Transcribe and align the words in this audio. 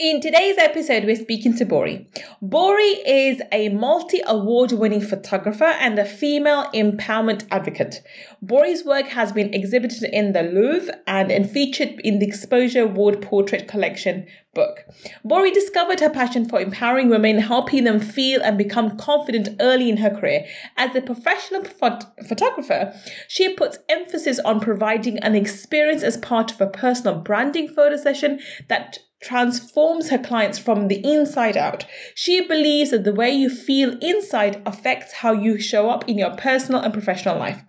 In 0.00 0.20
today's 0.20 0.58
episode, 0.58 1.04
we're 1.04 1.14
speaking 1.14 1.56
to 1.56 1.64
Bori. 1.64 2.08
Bori 2.42 2.82
is 2.82 3.40
a 3.52 3.68
multi 3.68 4.20
award 4.26 4.72
winning 4.72 5.00
photographer 5.00 5.62
and 5.62 5.96
a 6.00 6.04
female 6.04 6.64
empowerment 6.74 7.46
advocate. 7.52 8.02
Bori's 8.42 8.84
work 8.84 9.06
has 9.06 9.30
been 9.30 9.54
exhibited 9.54 10.02
in 10.02 10.32
the 10.32 10.42
Louvre 10.42 10.92
and, 11.06 11.30
and 11.30 11.48
featured 11.48 12.00
in 12.00 12.18
the 12.18 12.26
Exposure 12.26 12.82
Award 12.82 13.22
Portrait 13.22 13.68
Collection 13.68 14.26
book. 14.52 14.80
Bori 15.24 15.52
discovered 15.52 16.00
her 16.00 16.10
passion 16.10 16.48
for 16.48 16.60
empowering 16.60 17.08
women, 17.08 17.38
helping 17.38 17.84
them 17.84 18.00
feel 18.00 18.42
and 18.42 18.58
become 18.58 18.96
confident 18.96 19.50
early 19.60 19.88
in 19.88 19.98
her 19.98 20.10
career. 20.10 20.44
As 20.76 20.96
a 20.96 21.02
professional 21.02 21.62
phot- 21.62 22.10
photographer, 22.26 22.92
she 23.28 23.54
puts 23.54 23.78
emphasis 23.88 24.40
on 24.40 24.58
providing 24.58 25.20
an 25.20 25.36
experience 25.36 26.02
as 26.02 26.16
part 26.16 26.50
of 26.50 26.60
a 26.60 26.66
personal 26.66 27.20
branding 27.20 27.68
photo 27.68 27.96
session 27.96 28.40
that 28.68 28.98
transforms 29.24 30.10
her 30.10 30.18
clients 30.18 30.58
from 30.58 30.88
the 30.88 31.04
inside 31.04 31.56
out. 31.56 31.86
She 32.14 32.46
believes 32.46 32.90
that 32.90 33.04
the 33.04 33.14
way 33.14 33.30
you 33.30 33.48
feel 33.48 33.96
inside 34.00 34.62
affects 34.66 35.14
how 35.14 35.32
you 35.32 35.58
show 35.58 35.88
up 35.88 36.08
in 36.08 36.18
your 36.18 36.36
personal 36.36 36.82
and 36.82 36.92
professional 36.92 37.38
life. 37.38 37.62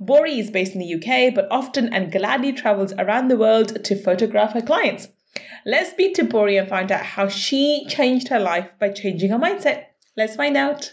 Bori 0.00 0.38
is 0.38 0.50
based 0.50 0.74
in 0.74 0.80
the 0.80 0.94
UK, 0.94 1.34
but 1.34 1.48
often 1.50 1.92
and 1.92 2.10
gladly 2.10 2.52
travels 2.52 2.92
around 2.98 3.28
the 3.28 3.36
world 3.36 3.84
to 3.84 3.94
photograph 3.94 4.52
her 4.52 4.62
clients. 4.62 5.08
Let's 5.64 5.90
speak 5.90 6.14
to 6.14 6.24
Bori 6.24 6.56
and 6.56 6.68
find 6.68 6.90
out 6.90 7.04
how 7.04 7.28
she 7.28 7.86
changed 7.88 8.28
her 8.28 8.40
life 8.40 8.68
by 8.80 8.90
changing 8.90 9.30
her 9.30 9.38
mindset. 9.38 9.84
Let's 10.16 10.36
find 10.36 10.56
out. 10.56 10.92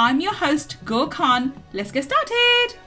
I'm 0.00 0.20
your 0.20 0.32
host, 0.32 0.76
Gul 0.84 1.08
Khan. 1.08 1.52
Let's 1.72 1.90
get 1.90 2.04
started. 2.04 2.78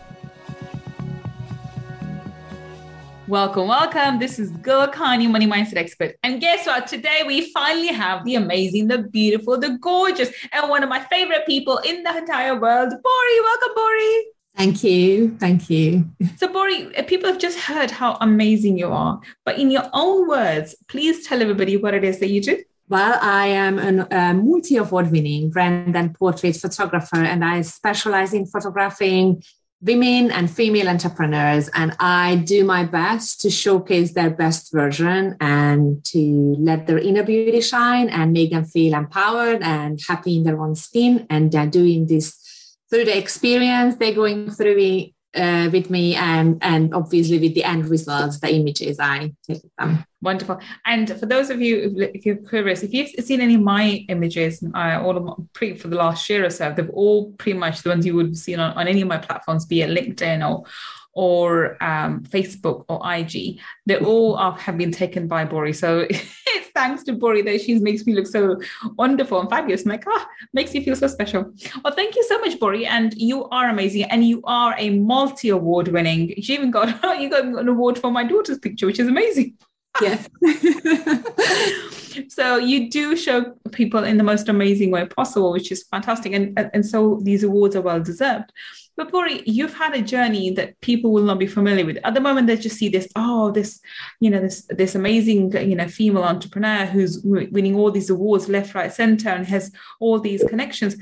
Welcome, 3.27 3.67
welcome. 3.67 4.17
This 4.17 4.39
is 4.39 4.51
Gul 4.51 4.87
Khan, 4.87 5.19
your 5.19 5.29
money 5.29 5.45
mindset 5.45 5.75
expert. 5.75 6.15
And 6.23 6.39
guess 6.39 6.65
what? 6.65 6.87
Today 6.87 7.23
we 7.27 7.51
finally 7.51 7.89
have 7.89 8.23
the 8.23 8.35
amazing, 8.35 8.87
the 8.87 8.99
beautiful, 8.99 9.59
the 9.59 9.77
gorgeous, 9.81 10.31
and 10.53 10.69
one 10.69 10.83
of 10.83 10.89
my 10.89 11.01
favorite 11.01 11.45
people 11.45 11.79
in 11.79 12.01
the 12.01 12.17
entire 12.17 12.57
world, 12.57 12.91
Bori. 12.91 13.41
Welcome, 13.41 13.75
Bori. 13.75 14.25
Thank 14.55 14.81
you. 14.81 15.35
Thank 15.37 15.69
you. 15.69 16.05
So, 16.37 16.47
Bori, 16.47 16.95
uh, 16.95 17.03
people 17.03 17.29
have 17.29 17.41
just 17.41 17.59
heard 17.59 17.91
how 17.91 18.17
amazing 18.21 18.77
you 18.77 18.87
are, 18.87 19.19
but 19.43 19.59
in 19.59 19.69
your 19.69 19.89
own 19.91 20.29
words, 20.29 20.75
please 20.87 21.27
tell 21.27 21.41
everybody 21.41 21.75
what 21.75 21.93
it 21.93 22.05
is 22.05 22.19
that 22.19 22.29
you 22.29 22.41
do. 22.41 22.63
Well, 22.91 23.17
I 23.21 23.47
am 23.47 23.79
a 23.79 24.33
multi 24.33 24.75
award 24.75 25.11
winning 25.11 25.49
brand 25.49 25.95
and 25.95 26.13
portrait 26.13 26.57
photographer, 26.57 27.23
and 27.23 27.41
I 27.41 27.61
specialize 27.61 28.33
in 28.33 28.45
photographing 28.45 29.41
women 29.79 30.29
and 30.29 30.51
female 30.51 30.89
entrepreneurs. 30.89 31.69
And 31.73 31.95
I 32.01 32.43
do 32.45 32.65
my 32.65 32.83
best 32.83 33.39
to 33.43 33.49
showcase 33.49 34.13
their 34.13 34.29
best 34.29 34.73
version 34.73 35.37
and 35.39 36.03
to 36.07 36.55
let 36.59 36.85
their 36.85 36.97
inner 36.97 37.23
beauty 37.23 37.61
shine 37.61 38.09
and 38.09 38.33
make 38.33 38.51
them 38.51 38.65
feel 38.65 38.93
empowered 38.93 39.61
and 39.61 39.97
happy 40.05 40.35
in 40.35 40.43
their 40.43 40.61
own 40.61 40.75
skin. 40.75 41.25
And 41.29 41.49
they're 41.49 41.67
doing 41.67 42.07
this 42.07 42.75
through 42.89 43.05
the 43.05 43.17
experience 43.17 43.95
they're 43.95 44.13
going 44.13 44.51
through 44.51 45.13
uh, 45.35 45.69
with 45.71 45.89
me 45.89 46.15
and 46.15 46.57
and 46.61 46.93
obviously 46.93 47.39
with 47.39 47.53
the 47.55 47.63
end 47.63 47.87
results 47.87 48.39
the 48.39 48.53
images 48.53 48.99
i 48.99 49.31
take 49.47 49.61
them 49.77 50.05
wonderful 50.21 50.59
and 50.85 51.17
for 51.19 51.25
those 51.25 51.49
of 51.49 51.61
you 51.61 51.93
if 52.13 52.25
you're 52.25 52.35
curious 52.35 52.83
if 52.83 52.93
you've 52.93 53.09
seen 53.25 53.39
any 53.39 53.55
of 53.55 53.61
my 53.61 54.05
images 54.09 54.63
uh, 54.75 54.99
all 55.01 55.15
of 55.15 55.23
my, 55.23 55.33
pretty 55.53 55.77
for 55.77 55.87
the 55.87 55.95
last 55.95 56.29
year 56.29 56.45
or 56.45 56.49
so 56.49 56.73
they've 56.75 56.89
all 56.89 57.31
pretty 57.33 57.57
much 57.57 57.81
the 57.81 57.89
ones 57.89 58.05
you 58.05 58.13
would 58.15 58.27
have 58.27 58.37
seen 58.37 58.59
on, 58.59 58.73
on 58.73 58.87
any 58.87 59.01
of 59.01 59.07
my 59.07 59.17
platforms 59.17 59.65
be 59.65 59.81
it 59.81 59.89
linkedin 59.89 60.47
or 60.47 60.65
or 61.13 61.81
um, 61.83 62.23
Facebook 62.23 62.85
or 62.87 63.01
IG, 63.13 63.59
they 63.85 63.97
all 63.97 64.35
are, 64.35 64.57
have 64.57 64.77
been 64.77 64.91
taken 64.91 65.27
by 65.27 65.43
Bori. 65.43 65.73
So 65.73 66.07
thanks 66.73 67.03
to 67.03 67.13
Bori 67.13 67.41
that 67.43 67.61
she 67.61 67.79
makes 67.79 68.05
me 68.05 68.13
look 68.13 68.27
so 68.27 68.59
wonderful 68.97 69.39
and 69.39 69.49
fabulous. 69.49 69.83
I'm 69.83 69.89
like, 69.89 70.03
ah, 70.07 70.27
makes 70.53 70.73
you 70.73 70.83
feel 70.83 70.95
so 70.95 71.07
special. 71.07 71.53
Well, 71.83 71.93
thank 71.93 72.15
you 72.15 72.23
so 72.23 72.39
much, 72.39 72.59
Bori. 72.59 72.85
And 72.85 73.13
you 73.15 73.45
are 73.49 73.69
amazing. 73.69 74.03
And 74.05 74.27
you 74.27 74.41
are 74.45 74.75
a 74.77 74.89
multi 74.91 75.49
award 75.49 75.89
winning. 75.89 76.33
She 76.41 76.53
even 76.53 76.71
got, 76.71 76.87
you 77.21 77.29
got 77.29 77.45
an 77.45 77.67
award 77.67 77.97
for 77.99 78.11
my 78.11 78.23
daughter's 78.23 78.59
picture, 78.59 78.85
which 78.85 78.99
is 78.99 79.07
amazing. 79.07 79.57
Yes. 79.99 80.29
so 82.29 82.57
you 82.57 82.89
do 82.89 83.15
show 83.17 83.53
people 83.71 84.03
in 84.03 84.17
the 84.17 84.23
most 84.23 84.47
amazing 84.47 84.91
way 84.91 85.05
possible, 85.05 85.51
which 85.51 85.71
is 85.71 85.83
fantastic. 85.83 86.33
And, 86.33 86.57
and 86.73 86.85
so 86.85 87.19
these 87.23 87.43
awards 87.43 87.75
are 87.75 87.81
well 87.81 87.99
deserved. 87.99 88.51
But 89.01 89.11
Bori, 89.11 89.41
you've 89.47 89.73
had 89.73 89.95
a 89.95 90.01
journey 90.03 90.51
that 90.51 90.79
people 90.81 91.11
will 91.11 91.23
not 91.23 91.39
be 91.39 91.47
familiar 91.47 91.83
with. 91.83 91.97
At 92.03 92.13
the 92.13 92.19
moment, 92.19 92.45
they 92.45 92.55
just 92.55 92.77
see 92.77 92.87
this, 92.87 93.07
oh, 93.15 93.49
this, 93.49 93.81
you 94.19 94.29
know, 94.29 94.39
this 94.39 94.67
this 94.69 94.93
amazing, 94.93 95.51
you 95.53 95.75
know, 95.75 95.87
female 95.87 96.21
entrepreneur 96.21 96.85
who's 96.85 97.19
winning 97.23 97.75
all 97.75 97.89
these 97.89 98.11
awards 98.11 98.47
left, 98.47 98.75
right, 98.75 98.93
center, 98.93 99.29
and 99.29 99.47
has 99.47 99.71
all 99.99 100.19
these 100.19 100.43
connections. 100.43 100.97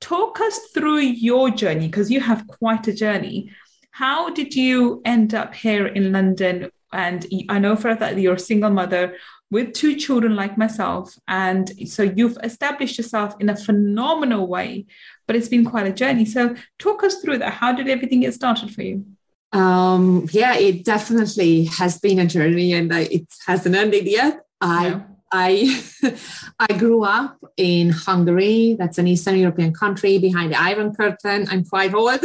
Talk 0.00 0.40
us 0.40 0.56
through 0.72 1.00
your 1.00 1.50
journey 1.50 1.88
because 1.88 2.12
you 2.12 2.20
have 2.20 2.46
quite 2.46 2.86
a 2.86 2.92
journey. 2.92 3.50
How 3.90 4.30
did 4.30 4.54
you 4.54 5.02
end 5.04 5.34
up 5.34 5.52
here 5.52 5.88
in 5.88 6.12
London? 6.12 6.70
And 6.92 7.26
I 7.48 7.58
know 7.58 7.74
for 7.74 7.92
that 7.92 8.18
you're 8.18 8.34
a 8.34 8.38
single 8.38 8.70
mother 8.70 9.16
with 9.50 9.74
two 9.74 9.96
children 9.96 10.36
like 10.36 10.56
myself. 10.56 11.14
And 11.26 11.70
so 11.88 12.04
you've 12.04 12.38
established 12.44 12.98
yourself 12.98 13.34
in 13.40 13.50
a 13.50 13.56
phenomenal 13.56 14.46
way 14.46 14.86
but 15.32 15.38
it's 15.38 15.48
been 15.48 15.64
quite 15.64 15.86
a 15.86 15.92
journey. 15.92 16.26
So 16.26 16.54
talk 16.78 17.02
us 17.02 17.22
through 17.22 17.38
that. 17.38 17.54
How 17.54 17.72
did 17.72 17.88
everything 17.88 18.20
get 18.20 18.34
started 18.34 18.70
for 18.70 18.82
you? 18.82 19.06
Um, 19.52 20.28
yeah, 20.30 20.56
it 20.56 20.84
definitely 20.84 21.64
has 21.78 21.98
been 21.98 22.18
a 22.18 22.26
journey 22.26 22.74
and 22.74 22.92
it 22.92 23.26
hasn't 23.46 23.74
ended 23.74 24.06
yet. 24.06 24.42
I 24.60 24.90
no. 24.90 25.04
I 25.32 25.82
I 26.58 26.76
grew 26.76 27.02
up 27.04 27.38
in 27.56 27.88
Hungary. 27.88 28.76
That's 28.78 28.98
an 28.98 29.06
Eastern 29.06 29.38
European 29.38 29.72
country 29.72 30.18
behind 30.18 30.52
the 30.52 30.60
Iron 30.60 30.94
Curtain. 30.94 31.46
I'm 31.50 31.64
quite 31.64 31.94
old. 31.94 32.20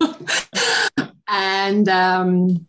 and 1.26 1.88
um, 1.88 2.68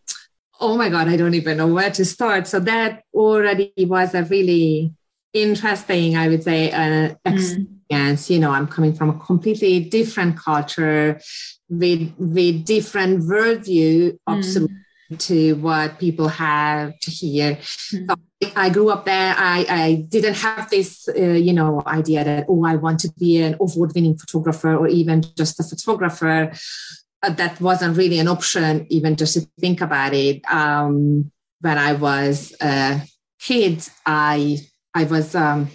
oh 0.62 0.78
my 0.78 0.88
God, 0.88 1.10
I 1.10 1.18
don't 1.18 1.34
even 1.34 1.58
know 1.58 1.68
where 1.68 1.92
to 1.92 2.06
start. 2.06 2.48
So 2.48 2.62
that 2.62 3.04
already 3.14 3.74
was 3.80 4.16
a 4.16 4.24
really 4.24 4.94
interesting, 5.34 6.16
I 6.16 6.30
would 6.30 6.44
say, 6.44 6.72
uh, 6.72 7.16
mm 7.28 7.75
experience 7.90 8.30
you 8.30 8.40
know 8.40 8.52
i'm 8.52 8.68
coming 8.68 8.94
from 8.94 9.10
a 9.10 9.20
completely 9.20 9.80
different 9.80 10.38
culture 10.38 11.20
with 11.70 12.14
with 12.18 12.66
different 12.66 13.24
worldview 13.24 14.18
mm. 14.28 14.80
to 15.20 15.54
what 15.56 16.00
people 16.00 16.28
have 16.28 16.94
here 17.02 17.56
mm. 17.56 18.08
so 18.08 18.16
i 18.56 18.70
grew 18.70 18.90
up 18.90 19.06
there 19.06 19.36
i 19.38 19.66
i 19.70 20.06
didn't 20.10 20.36
have 20.36 20.70
this 20.70 21.08
uh, 21.10 21.22
you 21.22 21.54
know 21.54 21.82
idea 21.86 22.24
that 22.24 22.46
oh 22.50 22.66
i 22.66 22.76
want 22.76 23.00
to 23.00 23.12
be 23.20 23.38
an 23.38 23.56
award-winning 23.60 24.18
photographer 24.18 24.76
or 24.76 24.88
even 24.88 25.24
just 25.36 25.60
a 25.60 25.64
photographer 25.64 26.52
uh, 27.24 27.30
that 27.30 27.60
wasn't 27.62 27.96
really 27.98 28.20
an 28.20 28.28
option 28.28 28.86
even 28.90 29.16
just 29.16 29.34
to 29.34 29.42
think 29.60 29.82
about 29.82 30.14
it 30.14 30.42
um, 30.52 31.32
when 31.62 31.78
i 31.78 31.94
was 31.94 32.56
a 32.62 33.02
kid 33.40 33.88
i 34.06 34.58
i 34.94 35.04
was 35.04 35.36
um, 35.36 35.70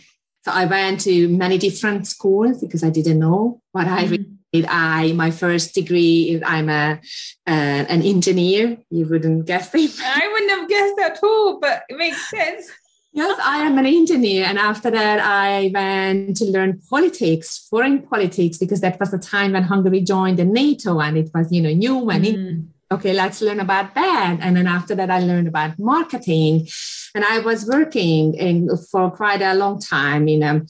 so 0.45 0.53
I 0.53 0.65
went 0.65 1.01
to 1.01 1.29
many 1.29 1.59
different 1.59 2.07
schools 2.07 2.61
because 2.61 2.83
I 2.83 2.91
didn't 2.91 3.19
know 3.19 3.61
what 3.73 3.87
I 3.87 4.05
mm-hmm. 4.05 4.35
did. 4.53 4.67
I 4.69 5.13
my 5.13 5.31
first 5.31 5.75
degree 5.75 6.41
I'm 6.45 6.69
a 6.69 7.01
uh, 7.47 7.85
an 7.95 8.03
engineer. 8.03 8.79
You 8.91 9.07
wouldn't 9.07 9.47
guess 9.47 9.71
it. 9.75 9.91
I 10.03 10.29
wouldn't 10.33 10.51
have 10.51 10.69
guessed 10.69 10.99
at 10.99 11.19
all, 11.23 11.61
but 11.61 11.85
it 11.89 11.97
makes 11.97 12.29
sense. 12.31 12.71
Yes, 13.13 13.41
I 13.43 13.63
am 13.63 13.77
an 13.77 13.87
engineer. 13.87 14.45
And 14.45 14.57
after 14.57 14.89
that, 14.89 15.19
I 15.19 15.73
went 15.75 16.37
to 16.37 16.45
learn 16.45 16.81
politics, 16.89 17.67
foreign 17.69 18.03
politics, 18.03 18.57
because 18.57 18.81
that 18.83 19.01
was 19.01 19.11
the 19.11 19.19
time 19.19 19.53
when 19.53 19.65
Hungary 19.65 20.01
joined 20.01 20.39
the 20.39 20.45
NATO 20.45 21.01
and 21.01 21.19
it 21.19 21.29
was, 21.35 21.51
you 21.51 21.61
know, 21.61 21.73
new 21.73 22.09
and 22.09 22.25
mm 22.25 22.67
okay, 22.93 23.13
let's 23.13 23.41
learn 23.41 23.61
about 23.61 23.95
that. 23.95 24.39
And 24.41 24.57
then 24.57 24.67
after 24.67 24.95
that, 24.97 25.11
I 25.11 25.21
learned 25.21 25.49
about 25.49 25.79
marketing. 25.79 26.67
And 27.15 27.25
I 27.25 27.41
was 27.41 27.67
working 27.67 28.35
in, 28.35 28.69
for 28.91 29.11
quite 29.11 29.43
a 29.43 29.55
long 29.55 29.81
time 29.81 30.29
in 30.29 30.43
a 30.43 30.63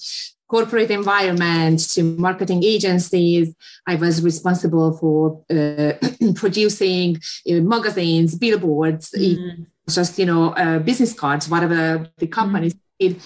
corporate 0.51 0.91
environment 0.91 1.89
to 1.91 2.03
marketing 2.03 2.65
agencies. 2.65 3.55
I 3.87 3.95
was 3.95 4.23
responsible 4.23 4.97
for 4.99 5.45
uh, 5.49 5.93
producing 6.35 7.17
uh, 7.49 7.61
magazines, 7.75 8.35
billboards, 8.35 9.11
mm. 9.17 9.67
just 9.89 10.19
you 10.19 10.27
know 10.27 10.51
uh, 10.55 10.81
business 10.81 11.15
cards, 11.15 11.49
whatever 11.49 12.09
the 12.19 12.27
companies 12.27 12.75
mm-hmm. 12.75 13.13
did. 13.15 13.23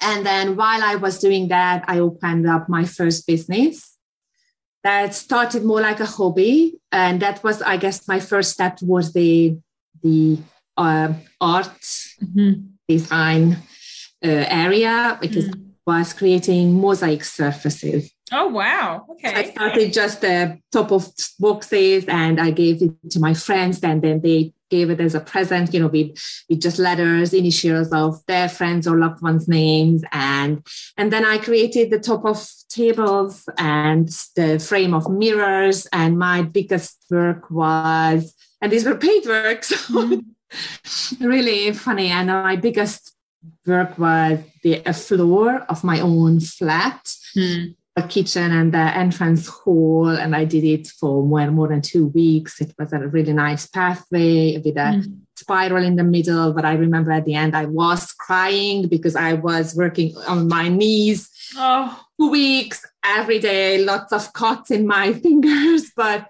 And 0.00 0.24
then 0.24 0.56
while 0.56 0.82
I 0.82 0.96
was 0.96 1.18
doing 1.18 1.48
that, 1.48 1.84
I 1.88 1.98
opened 1.98 2.46
up 2.48 2.68
my 2.68 2.84
first 2.84 3.26
business 3.26 3.96
that 4.82 5.14
started 5.14 5.64
more 5.64 5.80
like 5.80 6.00
a 6.00 6.06
hobby, 6.06 6.74
and 6.92 7.20
that 7.20 7.42
was, 7.42 7.62
I 7.62 7.78
guess, 7.78 8.06
my 8.06 8.20
first 8.20 8.52
step 8.52 8.76
towards 8.76 9.12
the 9.12 9.56
the 10.02 10.38
uh, 10.76 11.14
art 11.40 11.84
mm-hmm. 12.26 12.60
design 12.88 13.56
uh, 14.24 14.44
area 14.48 15.18
because 15.20 15.48
mm. 15.48 15.60
I 15.86 15.98
was 15.98 16.12
creating 16.12 16.80
mosaic 16.80 17.24
surfaces. 17.24 18.10
Oh 18.32 18.48
wow! 18.48 19.06
Okay. 19.12 19.34
I 19.34 19.50
started 19.50 19.92
just 19.92 20.22
the 20.22 20.58
top 20.72 20.90
of 20.92 21.12
boxes, 21.38 22.06
and 22.08 22.40
I 22.40 22.50
gave 22.50 22.82
it 22.82 23.10
to 23.10 23.20
my 23.20 23.34
friends, 23.34 23.84
and 23.84 24.00
then 24.00 24.22
they 24.22 24.54
gave 24.74 24.90
it 24.90 25.00
as 25.00 25.14
a 25.14 25.20
present, 25.20 25.72
you 25.72 25.80
know, 25.80 25.86
with, 25.86 26.10
with 26.48 26.60
just 26.60 26.78
letters, 26.78 27.32
initials 27.32 27.92
of 27.92 28.24
their 28.26 28.48
friends 28.48 28.86
or 28.88 28.98
loved 28.98 29.22
ones' 29.22 29.46
names. 29.46 30.02
And, 30.10 30.66
and 30.96 31.12
then 31.12 31.24
I 31.24 31.38
created 31.38 31.90
the 31.90 32.00
top 32.00 32.24
of 32.24 32.44
tables 32.68 33.48
and 33.56 34.08
the 34.34 34.58
frame 34.58 34.94
of 34.94 35.08
mirrors. 35.10 35.86
And 35.92 36.18
my 36.18 36.42
biggest 36.42 37.04
work 37.10 37.50
was, 37.50 38.34
and 38.60 38.72
these 38.72 38.84
were 38.84 38.96
paid 38.96 39.26
works, 39.26 39.72
mm. 39.88 40.24
Really 41.20 41.72
funny. 41.72 42.08
And 42.08 42.28
my 42.28 42.56
biggest 42.56 43.12
work 43.66 43.98
was 43.98 44.38
the 44.62 44.82
floor 44.92 45.64
of 45.68 45.84
my 45.84 46.00
own 46.00 46.40
flat. 46.40 47.04
Mm 47.36 47.74
a 47.96 48.02
kitchen 48.02 48.50
and 48.50 48.72
the 48.74 48.96
entrance 48.96 49.46
hall 49.46 50.08
and 50.08 50.34
i 50.34 50.44
did 50.44 50.64
it 50.64 50.88
for 50.88 51.22
more, 51.22 51.50
more 51.50 51.68
than 51.68 51.80
two 51.80 52.08
weeks 52.08 52.60
it 52.60 52.74
was 52.78 52.92
a 52.92 52.98
really 52.98 53.32
nice 53.32 53.66
pathway 53.66 54.56
with 54.56 54.76
a 54.76 54.98
mm. 54.98 55.18
spiral 55.36 55.84
in 55.84 55.94
the 55.96 56.02
middle 56.02 56.52
but 56.52 56.64
i 56.64 56.74
remember 56.74 57.12
at 57.12 57.24
the 57.24 57.34
end 57.34 57.54
i 57.54 57.64
was 57.64 58.12
crying 58.12 58.88
because 58.88 59.14
i 59.14 59.32
was 59.32 59.76
working 59.76 60.14
on 60.26 60.48
my 60.48 60.68
knees 60.68 61.30
oh. 61.56 62.04
two 62.18 62.30
weeks 62.30 62.84
every 63.04 63.38
day 63.38 63.78
lots 63.84 64.12
of 64.12 64.32
cuts 64.32 64.70
in 64.72 64.86
my 64.86 65.12
fingers 65.24 65.92
but 65.96 66.28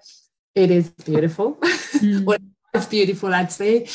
it 0.53 0.69
is 0.69 0.89
beautiful 0.89 1.55
mm. 1.95 2.25
Beautiful 2.85 3.33
i'd 3.33 3.51
say 3.51 3.87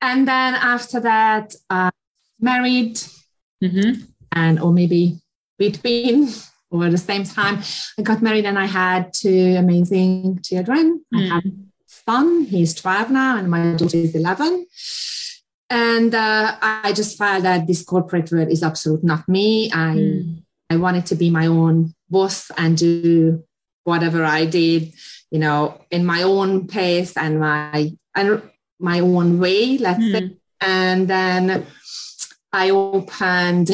and 0.00 0.26
then 0.26 0.54
after 0.54 1.00
that 1.00 1.54
uh, 1.70 1.90
married 2.40 2.96
mm-hmm. 3.62 4.02
and 4.32 4.60
or 4.60 4.72
maybe 4.72 5.20
between 5.58 6.28
or 6.72 6.86
at 6.86 6.90
the 6.90 6.98
same 6.98 7.24
time, 7.24 7.62
I 7.98 8.02
got 8.02 8.22
married 8.22 8.46
and 8.46 8.58
I 8.58 8.64
had 8.64 9.12
two 9.12 9.54
amazing 9.58 10.40
children. 10.42 11.04
Mm. 11.14 11.20
I 11.20 11.34
have 11.34 11.44
a 11.44 11.50
son, 11.86 12.44
he's 12.44 12.74
12 12.74 13.10
now, 13.10 13.36
and 13.36 13.50
my 13.50 13.74
daughter 13.74 13.98
is 13.98 14.14
11. 14.14 14.66
And 15.68 16.14
uh, 16.14 16.56
I 16.60 16.92
just 16.94 17.18
felt 17.18 17.42
that 17.42 17.66
this 17.66 17.84
corporate 17.84 18.32
world 18.32 18.48
is 18.48 18.62
absolute 18.62 19.04
not 19.04 19.28
me. 19.28 19.70
I 19.72 19.94
mm. 19.96 20.42
I 20.70 20.76
wanted 20.76 21.04
to 21.06 21.14
be 21.14 21.28
my 21.28 21.46
own 21.46 21.94
boss 22.08 22.50
and 22.56 22.76
do 22.78 23.44
whatever 23.84 24.24
I 24.24 24.46
did, 24.46 24.92
you 25.30 25.38
know, 25.38 25.80
in 25.90 26.04
my 26.04 26.22
own 26.22 26.66
pace 26.66 27.16
and 27.16 27.40
my 27.40 27.92
and 28.14 28.42
my 28.78 29.00
own 29.00 29.38
way, 29.38 29.78
let's 29.78 30.02
mm. 30.02 30.12
say. 30.12 30.36
And 30.60 31.08
then 31.08 31.66
I 32.52 32.70
opened 32.70 33.70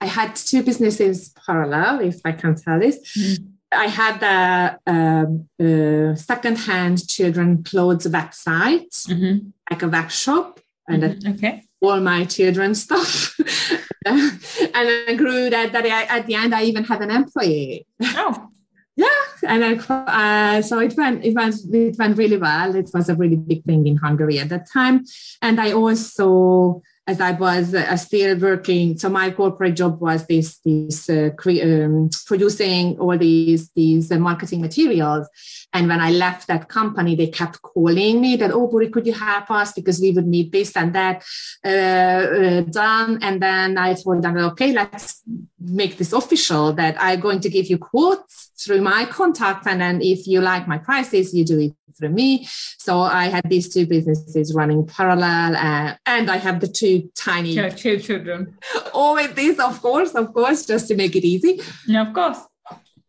I 0.00 0.06
had 0.06 0.36
two 0.36 0.62
businesses 0.62 1.32
parallel, 1.46 2.00
if 2.00 2.20
I 2.24 2.32
can 2.32 2.54
tell 2.54 2.78
this. 2.78 2.98
Mm. 3.16 3.52
I 3.72 3.86
had 3.86 4.22
a, 4.22 4.78
a, 4.86 5.64
a 5.64 6.16
second-hand 6.16 7.08
children 7.08 7.64
clothes 7.64 8.06
website, 8.06 8.94
mm-hmm. 9.08 9.48
like 9.70 9.82
a 9.82 9.88
workshop, 9.88 10.60
and 10.88 11.02
mm-hmm. 11.02 11.32
okay. 11.32 11.62
all 11.80 12.00
my 12.00 12.24
children 12.24 12.74
stuff. 12.74 13.36
and 14.06 14.40
I 14.74 15.14
grew 15.16 15.50
that. 15.50 15.72
That 15.72 15.84
I, 15.84 16.18
at 16.18 16.26
the 16.26 16.36
end, 16.36 16.54
I 16.54 16.64
even 16.64 16.84
had 16.84 17.02
an 17.02 17.10
employee. 17.10 17.86
Oh. 18.02 18.50
Yeah, 18.96 19.06
and 19.46 19.62
I, 19.62 20.56
uh, 20.58 20.62
so 20.62 20.78
it 20.78 20.96
went, 20.96 21.24
it 21.24 21.34
went, 21.34 21.54
it 21.70 21.98
went 21.98 22.16
really 22.16 22.38
well. 22.38 22.74
It 22.74 22.90
was 22.94 23.08
a 23.08 23.14
really 23.14 23.36
big 23.36 23.62
thing 23.64 23.86
in 23.86 23.96
Hungary 23.96 24.38
at 24.38 24.48
that 24.48 24.70
time, 24.70 25.04
and 25.42 25.60
I 25.60 25.72
also 25.72 26.82
as 27.08 27.20
I 27.20 27.32
was 27.32 27.72
uh, 27.72 27.96
still 27.96 28.36
working. 28.38 28.98
So 28.98 29.08
my 29.08 29.30
corporate 29.30 29.76
job 29.76 30.00
was 30.00 30.26
this, 30.26 30.58
this 30.64 31.08
uh, 31.08 31.30
cre- 31.36 31.62
um, 31.62 32.10
producing 32.26 32.98
all 32.98 33.16
these 33.16 33.70
these 33.70 34.10
uh, 34.10 34.18
marketing 34.18 34.60
materials. 34.60 35.28
And 35.72 35.88
when 35.88 36.00
I 36.00 36.10
left 36.10 36.48
that 36.48 36.68
company, 36.68 37.14
they 37.14 37.28
kept 37.28 37.62
calling 37.62 38.20
me 38.20 38.36
that, 38.36 38.50
oh, 38.50 38.66
Bori, 38.66 38.88
could 38.88 39.06
you 39.06 39.12
help 39.12 39.50
us 39.50 39.72
because 39.72 40.00
we 40.00 40.10
would 40.10 40.26
need 40.26 40.50
this 40.50 40.76
and 40.76 40.92
that 40.94 41.22
uh, 41.64 41.68
uh, 41.68 42.60
done. 42.62 43.18
And 43.22 43.40
then 43.40 43.78
I 43.78 43.94
told 43.94 44.22
them, 44.22 44.36
okay, 44.38 44.72
let's 44.72 45.22
make 45.58 45.96
this 45.96 46.12
official 46.12 46.72
that 46.74 46.96
I'm 46.98 47.20
going 47.20 47.40
to 47.40 47.48
give 47.48 47.66
you 47.66 47.78
quotes 47.78 48.50
through 48.58 48.82
my 48.82 49.04
contact, 49.06 49.66
and 49.66 49.80
then 49.80 50.02
if 50.02 50.26
you 50.26 50.40
like 50.40 50.68
my 50.68 50.78
prices, 50.78 51.34
you 51.34 51.44
do 51.44 51.58
it 51.60 51.72
through 51.96 52.10
me. 52.10 52.46
So 52.78 53.00
I 53.00 53.26
had 53.26 53.48
these 53.48 53.72
two 53.72 53.86
businesses 53.86 54.54
running 54.54 54.86
parallel, 54.86 55.56
uh, 55.56 55.94
and 56.04 56.30
I 56.30 56.36
have 56.36 56.60
the 56.60 56.68
two 56.68 57.10
tiny 57.14 57.54
two 57.70 57.98
children. 57.98 58.56
All 58.92 59.14
with 59.14 59.34
this, 59.34 59.58
of 59.58 59.80
course, 59.80 60.14
of 60.14 60.32
course, 60.32 60.66
just 60.66 60.88
to 60.88 60.96
make 60.96 61.16
it 61.16 61.24
easy. 61.24 61.60
Yeah, 61.86 62.08
of 62.08 62.14
course. 62.14 62.38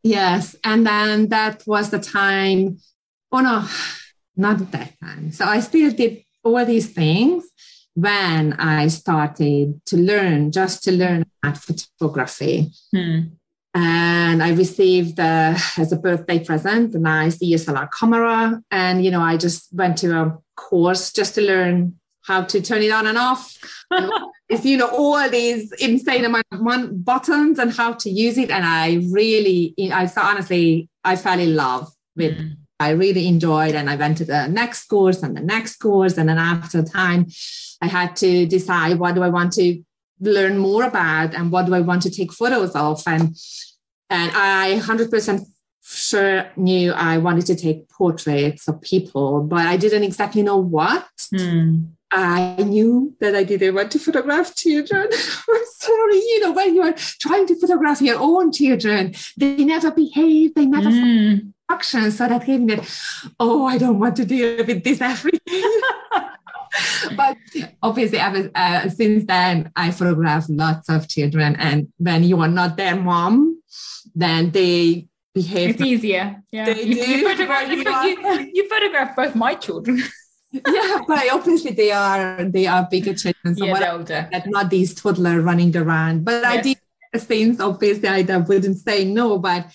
Yes, 0.03 0.55
and 0.63 0.85
then 0.85 1.29
that 1.29 1.63
was 1.67 1.89
the 1.89 1.99
time. 1.99 2.79
Oh 3.31 3.41
no, 3.41 3.67
not 4.37 4.71
that 4.71 4.93
time. 5.01 5.31
So 5.31 5.45
I 5.45 5.59
still 5.59 5.91
did 5.91 6.23
all 6.43 6.63
these 6.65 6.93
things 6.93 7.45
when 7.93 8.53
I 8.53 8.87
started 8.87 9.81
to 9.87 9.97
learn, 9.97 10.51
just 10.51 10.83
to 10.83 10.91
learn 10.91 11.25
about 11.43 11.57
photography. 11.57 12.71
Hmm 12.95 13.19
and 13.77 14.41
I 14.41 14.53
received 14.53 15.19
uh, 15.19 15.55
as 15.77 15.91
a 15.91 15.97
birthday 15.97 16.43
present 16.43 16.95
a 16.95 16.99
nice 16.99 17.37
DSLR 17.37 17.89
camera. 17.97 18.59
And 18.71 19.05
you 19.05 19.11
know, 19.11 19.21
I 19.21 19.37
just 19.37 19.71
went 19.71 19.97
to 19.99 20.19
a 20.19 20.37
course 20.55 21.11
just 21.11 21.35
to 21.35 21.41
learn 21.41 21.99
how 22.23 22.43
to 22.43 22.61
turn 22.61 22.81
it 22.81 22.91
on 22.91 23.05
and 23.05 23.17
off. 23.17 23.55
it's 24.49 24.65
you 24.65 24.77
know 24.77 24.87
all 24.87 25.29
these 25.29 25.71
insane 25.73 26.25
amount 26.25 26.45
of 26.51 27.05
buttons 27.05 27.59
and 27.59 27.71
how 27.71 27.93
to 27.93 28.09
use 28.09 28.37
it. 28.39 28.49
And 28.49 28.65
I 28.65 28.95
really, 29.11 29.75
I 29.93 30.11
honestly, 30.17 30.89
I 31.03 31.15
fell 31.15 31.39
in 31.39 31.55
love 31.55 31.91
with. 32.15 32.37
Mm. 32.37 32.57
I 32.79 32.91
really 32.91 33.27
enjoyed, 33.27 33.73
and 33.73 33.89
I 33.89 33.95
went 33.95 34.17
to 34.19 34.25
the 34.25 34.47
next 34.47 34.85
course 34.85 35.23
and 35.23 35.35
the 35.35 35.41
next 35.41 35.77
course, 35.77 36.15
and 36.15 36.29
then 36.29 36.37
after 36.37 36.83
time, 36.83 37.25
I 37.81 37.87
had 37.87 38.15
to 38.17 38.45
decide 38.45 38.99
what 38.99 39.15
do 39.15 39.23
I 39.23 39.29
want 39.29 39.53
to 39.53 39.81
learn 40.19 40.57
more 40.57 40.83
about 40.83 41.33
and 41.33 41.51
what 41.51 41.65
do 41.65 41.75
I 41.75 41.81
want 41.81 42.01
to 42.03 42.09
take 42.09 42.33
photos 42.33 42.71
of. 42.75 43.01
And 43.07 43.35
and 44.09 44.31
I 44.33 44.79
100% 44.79 45.45
sure 45.83 46.49
knew 46.55 46.91
I 46.93 47.17
wanted 47.17 47.45
to 47.47 47.55
take 47.55 47.89
portraits 47.89 48.67
of 48.67 48.81
people, 48.81 49.43
but 49.43 49.65
I 49.65 49.77
didn't 49.77 50.03
exactly 50.03 50.43
know 50.43 50.57
what. 50.57 51.07
Mm. 51.33 51.89
I 52.09 52.55
knew 52.63 53.15
that 53.19 53.35
I 53.35 53.43
didn't 53.43 53.75
want 53.75 53.91
to 53.91 53.99
photograph 53.99 54.55
children. 54.55 55.09
I'm 55.49 55.61
sorry, 55.75 56.15
you 56.15 56.39
know, 56.39 56.51
when 56.53 56.73
you 56.73 56.81
are 56.83 56.95
trying 57.21 57.47
to 57.47 57.59
photograph 57.59 58.01
your 58.01 58.17
own 58.17 58.51
children, 58.51 59.13
they 59.35 59.63
never 59.65 59.91
behave, 59.91 60.55
they 60.55 60.65
never 60.65 60.89
mm. 60.89 61.51
function. 61.69 62.11
So 62.11 62.27
that 62.27 62.45
gave 62.45 62.61
me 62.61 62.75
that, 62.75 63.01
oh, 63.39 63.65
I 63.65 63.77
don't 63.77 63.99
want 63.99 64.15
to 64.17 64.25
deal 64.25 64.65
with 64.65 64.83
this 64.83 65.01
every 65.01 65.39
day. 65.45 65.63
but 67.15 67.37
obviously, 67.81 68.19
was, 68.19 68.49
uh, 68.55 68.89
since 68.89 69.25
then, 69.25 69.71
I 69.75 69.91
photographed 69.91 70.49
lots 70.49 70.89
of 70.89 71.07
children. 71.07 71.55
And 71.57 71.87
when 71.97 72.23
you 72.23 72.39
are 72.41 72.47
not 72.47 72.77
their 72.77 72.95
mom, 72.95 73.61
then 74.15 74.51
they 74.51 75.07
behave. 75.33 75.71
It's 75.71 75.81
easier. 75.81 76.43
Yeah. 76.51 76.65
They 76.65 76.83
you, 76.83 76.95
do. 76.95 77.11
You 77.11 77.29
photograph, 77.29 77.69
you, 77.69 78.51
you, 78.53 78.69
photograph 78.69 79.15
both 79.15 79.35
my 79.35 79.55
children. 79.55 80.01
yeah, 80.51 80.99
but 81.07 81.31
obviously 81.31 81.71
they 81.71 81.91
are 81.91 82.43
they 82.45 82.67
are 82.67 82.87
bigger 82.89 83.13
children. 83.13 83.55
So 83.55 83.65
yeah, 83.65 83.93
older. 83.93 84.29
That 84.31 84.47
not 84.47 84.69
these 84.69 84.93
toddler 84.93 85.41
running 85.41 85.75
around. 85.75 86.25
But. 86.25 86.45
I 86.45 86.61
did 86.61 86.77
things 87.15 87.59
obviously 87.59 88.07
I 88.07 88.21
wouldn't 88.37 88.77
say 88.77 89.05
no, 89.05 89.39
but 89.39 89.65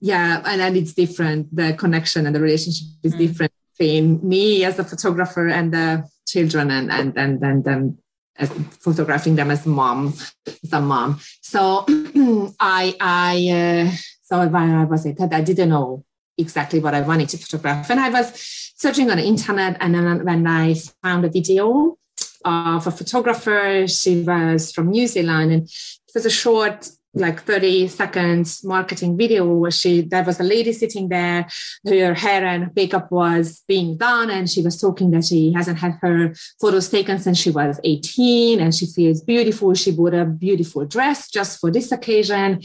yeah, 0.00 0.42
and 0.44 0.60
then 0.60 0.74
it's 0.76 0.92
different. 0.92 1.54
The 1.54 1.74
connection 1.74 2.26
and 2.26 2.34
the 2.34 2.40
relationship 2.40 2.88
is 3.04 3.14
mm. 3.14 3.18
different 3.18 3.52
between 3.78 4.26
me 4.26 4.64
as 4.64 4.78
a 4.78 4.84
photographer 4.84 5.48
and 5.48 5.72
the 5.72 6.08
children 6.26 6.70
and 6.70 6.90
and 6.90 7.16
and 7.16 7.42
and, 7.42 7.66
and 7.66 7.98
as 8.36 8.50
photographing 8.80 9.36
them 9.36 9.50
as 9.50 9.66
mom, 9.66 10.14
as 10.46 10.72
a 10.72 10.80
mom. 10.80 11.20
So 11.42 11.84
I, 12.60 12.96
I, 12.98 13.48
uh, 13.50 13.96
so 14.22 14.48
when 14.48 14.70
I 14.70 14.84
was 14.84 15.04
a 15.04 15.12
kid, 15.12 15.34
I 15.34 15.42
didn't 15.42 15.68
know 15.68 16.04
exactly 16.38 16.80
what 16.80 16.94
I 16.94 17.02
wanted 17.02 17.28
to 17.30 17.38
photograph, 17.38 17.90
and 17.90 18.00
I 18.00 18.08
was 18.08 18.32
searching 18.76 19.10
on 19.10 19.18
the 19.18 19.24
internet, 19.24 19.76
and 19.80 19.94
then 19.94 20.24
when 20.24 20.46
I 20.46 20.74
found 21.02 21.24
a 21.24 21.28
video 21.28 21.98
of 22.44 22.86
a 22.86 22.90
photographer, 22.90 23.86
she 23.86 24.22
was 24.22 24.72
from 24.72 24.90
New 24.90 25.06
Zealand, 25.06 25.52
and 25.52 25.62
it 25.64 26.12
was 26.14 26.26
a 26.26 26.30
short 26.30 26.88
like 27.14 27.42
30 27.42 27.88
seconds 27.88 28.64
marketing 28.64 29.16
video 29.16 29.44
where 29.44 29.70
she 29.70 30.02
there 30.02 30.24
was 30.24 30.40
a 30.40 30.44
lady 30.44 30.72
sitting 30.72 31.08
there 31.08 31.46
her 31.86 32.14
hair 32.14 32.44
and 32.44 32.74
makeup 32.74 33.10
was 33.12 33.62
being 33.68 33.96
done 33.96 34.30
and 34.30 34.48
she 34.48 34.62
was 34.62 34.80
talking 34.80 35.10
that 35.10 35.24
she 35.24 35.52
hasn't 35.52 35.78
had 35.78 35.98
her 36.00 36.34
photos 36.60 36.88
taken 36.88 37.18
since 37.18 37.38
she 37.38 37.50
was 37.50 37.80
18 37.84 38.60
and 38.60 38.74
she 38.74 38.86
feels 38.86 39.20
beautiful. 39.22 39.74
She 39.74 39.92
bought 39.92 40.14
a 40.14 40.24
beautiful 40.24 40.84
dress 40.84 41.28
just 41.28 41.60
for 41.60 41.70
this 41.70 41.92
occasion. 41.92 42.62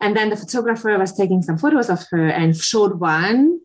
And 0.00 0.16
then 0.16 0.30
the 0.30 0.36
photographer 0.36 0.96
was 0.98 1.16
taking 1.16 1.42
some 1.42 1.58
photos 1.58 1.90
of 1.90 2.06
her 2.10 2.28
and 2.28 2.56
showed 2.56 3.00
one 3.00 3.59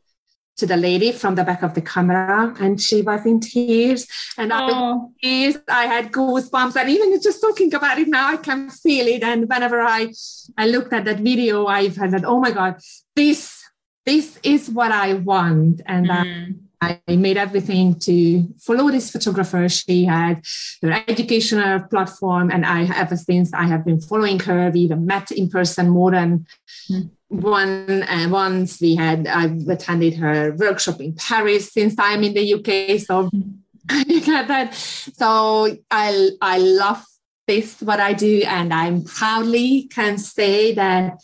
to 0.58 0.66
the 0.66 0.78
lady 0.78 1.12
from 1.12 1.36
the 1.36 1.44
back 1.44 1.64
of 1.64 1.74
the 1.74 1.82
camera 1.82 2.56
and 2.60 2.82
she 2.82 3.02
was 3.02 3.26
in 3.26 3.40
tears 3.40 4.08
and. 4.38 4.52
I, 4.54 4.98
tears, 5.22 5.58
I 5.68 5.86
had 5.86 6.12
goosebumps 6.12 6.76
and 6.76 6.90
even 6.90 7.22
just 7.22 7.42
talking 7.42 7.74
about 7.74 8.00
it 8.00 8.08
now 8.08 8.34
I 8.34 8.38
can 8.38 8.70
feel 8.70 9.08
it 9.08 9.24
and 9.24 9.48
whenever 9.50 9.82
I 9.82 10.14
I 10.58 10.68
looked 10.68 10.94
at 10.94 11.06
that 11.06 11.20
video 11.20 11.68
I've 11.68 11.96
had 11.96 12.12
that 12.12 12.26
oh 12.26 12.40
my 12.40 12.52
god 12.52 12.80
this 13.16 13.62
this 14.06 14.40
is 14.44 14.70
what 14.70 14.92
I 14.92 15.14
want 15.14 15.82
and 15.86 16.12
I 16.12 16.26
Mm. 16.26 16.66
I 16.82 17.16
made 17.16 17.38
everything 17.38 17.96
to 18.00 18.48
follow 18.60 18.92
this 18.92 19.10
photographer. 19.10 19.68
She 19.70 20.06
had 20.06 20.46
her 20.82 21.04
educational 21.08 21.80
platform, 21.82 22.52
and 22.52 22.66
I 22.66 22.84
ever 22.96 23.16
since 23.16 23.54
I 23.54 23.64
have 23.64 23.86
been 23.86 24.02
following 24.02 24.40
her. 24.42 24.70
We 24.72 24.82
even 24.82 25.06
met 25.06 25.32
in 25.32 25.50
person 25.50 25.90
more 25.90 26.12
than 26.12 26.46
Mm. 26.92 27.10
One 27.30 28.04
and 28.04 28.32
once. 28.32 28.80
We 28.82 28.96
had 28.96 29.28
I've 29.28 29.68
attended 29.68 30.16
her 30.16 30.56
workshop 30.58 31.02
in 31.02 31.14
Paris 31.14 31.72
since 31.72 31.96
I'm 31.98 32.24
in 32.24 32.34
the 32.34 32.54
UK. 32.54 33.00
So 33.00 33.30
you 34.08 34.22
get 34.22 34.48
that. 34.48 34.74
So 34.74 35.76
I 35.92 36.30
I 36.42 36.58
love 36.58 37.04
this 37.48 37.82
what 37.82 38.00
I 38.00 38.14
do, 38.14 38.44
and 38.48 38.74
I'm 38.74 39.04
proudly 39.04 39.88
can 39.94 40.18
say 40.18 40.74
that 40.74 41.20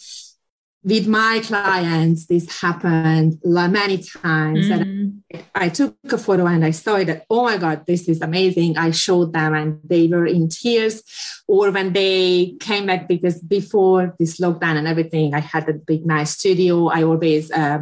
with 0.84 1.08
my 1.08 1.40
clients 1.44 2.26
this 2.26 2.62
happened 2.62 3.40
many 3.44 3.98
times 4.00 4.70
and 4.70 4.86
Mm. 4.86 5.44
I 5.56 5.70
took 5.70 5.96
a 6.12 6.18
photo 6.18 6.46
and 6.46 6.66
I 6.66 6.72
saw 6.72 6.96
it 6.96 7.06
that, 7.06 7.26
oh 7.30 7.44
my 7.44 7.58
God, 7.58 7.86
this 7.86 8.10
is 8.10 8.22
amazing. 8.22 8.78
I 8.78 8.92
showed 8.92 9.34
them 9.34 9.54
and 9.54 9.80
they 9.84 10.08
were 10.08 10.26
in 10.26 10.50
tears. 10.50 11.04
Or 11.48 11.72
when 11.72 11.94
they 11.94 12.56
came 12.60 12.86
back, 12.88 13.08
because 13.08 13.40
before 13.40 14.14
this 14.20 14.40
lockdown 14.40 14.78
and 14.78 14.88
everything, 14.88 15.34
I 15.34 15.40
had 15.40 15.70
a 15.70 15.74
big, 15.74 16.06
nice 16.06 16.32
studio. 16.32 16.88
I 16.88 17.04
always 17.04 17.52
uh, 17.52 17.80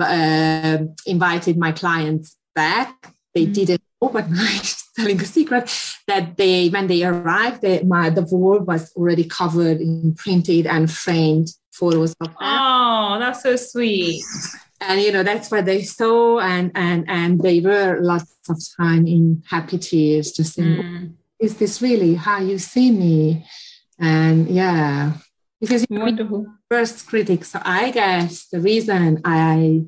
uh, 0.00 0.78
invited 1.06 1.56
my 1.58 1.72
clients 1.72 2.36
back. 2.54 3.12
They 3.34 3.46
Mhm. 3.46 3.54
didn't 3.54 3.82
but 4.00 4.24
I'm 4.30 4.60
telling 4.96 5.20
a 5.20 5.24
secret 5.26 5.70
that 6.06 6.36
they, 6.38 6.68
when 6.70 6.86
they 6.86 7.04
arrived, 7.04 7.60
they, 7.62 7.82
my, 7.82 8.08
the 8.08 8.22
wall 8.22 8.58
was 8.60 8.90
already 8.96 9.24
covered 9.24 9.78
in 9.80 10.14
printed 10.14 10.66
and 10.66 10.90
framed 10.90 11.48
photos 11.72 12.12
of 12.20 12.28
them 12.28 12.36
Oh, 12.40 13.16
that's 13.20 13.42
so 13.42 13.56
sweet. 13.56 14.22
and 14.80 15.00
you 15.00 15.12
know 15.12 15.22
that's 15.22 15.50
what 15.50 15.64
they 15.66 15.82
saw 15.82 16.38
and 16.40 16.70
and 16.74 17.04
and 17.08 17.40
they 17.40 17.60
were 17.60 17.98
lots 18.00 18.34
of 18.48 18.58
time 18.76 19.06
in 19.06 19.42
happy 19.48 19.78
tears 19.78 20.32
just 20.32 20.54
saying 20.54 20.76
Mm. 20.76 21.12
is 21.38 21.56
this 21.56 21.80
really 21.82 22.14
how 22.14 22.38
you 22.40 22.58
see 22.58 22.90
me 22.90 23.44
and 23.98 24.48
yeah 24.48 25.12
because 25.60 25.84
you 25.90 25.98
know, 25.98 26.04
Wonderful. 26.06 26.46
first 26.70 27.06
critic 27.06 27.44
so 27.44 27.60
i 27.64 27.90
guess 27.90 28.46
the 28.52 28.60
reason 28.60 29.20
i 29.24 29.82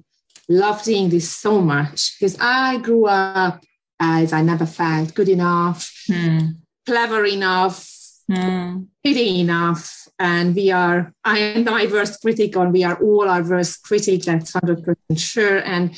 love 0.49 0.83
doing 0.83 1.09
this 1.09 1.31
so 1.31 1.61
much 1.61 2.19
because 2.19 2.37
i 2.41 2.77
grew 2.79 3.07
up 3.07 3.63
as 3.99 4.33
i 4.33 4.43
never 4.43 4.67
felt 4.67 5.15
good 5.15 5.29
enough 5.29 5.91
Mm. 6.11 6.57
clever 6.87 7.25
enough 7.25 7.89
Mm. 8.31 8.87
pretty 9.03 9.41
enough 9.41 10.02
and 10.23 10.55
we 10.55 10.71
are 10.71 11.13
i 11.25 11.39
am 11.39 11.65
my 11.65 11.87
worst 11.91 12.21
critic 12.23 12.57
or 12.57 12.69
we 12.69 12.85
are 12.85 12.97
all 13.03 13.29
our 13.29 13.43
worst 13.43 13.83
critic 13.83 14.23
that's 14.23 14.53
100% 14.53 15.19
sure. 15.19 15.59
And 15.59 15.91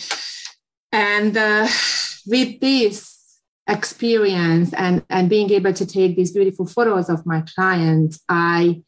and 0.90 1.36
uh, 1.36 1.68
with 2.26 2.60
this 2.60 2.96
experience 3.68 4.72
and 4.74 5.04
and 5.10 5.28
being 5.28 5.50
able 5.50 5.74
to 5.74 5.86
take 5.86 6.16
these 6.16 6.32
beautiful 6.32 6.66
photos 6.66 7.08
of 7.08 7.24
my 7.26 7.42
clients 7.54 8.20
i 8.28 8.82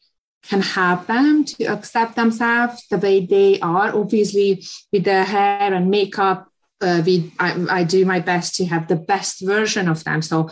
can 0.49 0.61
help 0.61 1.07
them 1.07 1.43
to 1.43 1.65
accept 1.65 2.15
themselves 2.15 2.85
the 2.89 2.97
way 2.97 3.25
they 3.25 3.59
are. 3.59 3.93
Obviously 3.93 4.63
with 4.93 5.03
their 5.03 5.25
hair 5.25 5.73
and 5.73 5.89
makeup 5.89 6.47
uh, 6.81 7.01
we 7.05 7.31
I, 7.39 7.49
I 7.79 7.83
do 7.83 8.05
my 8.05 8.19
best 8.19 8.55
to 8.55 8.65
have 8.65 8.87
the 8.87 8.95
best 8.95 9.45
version 9.45 9.87
of 9.87 10.03
them 10.03 10.21
so 10.21 10.49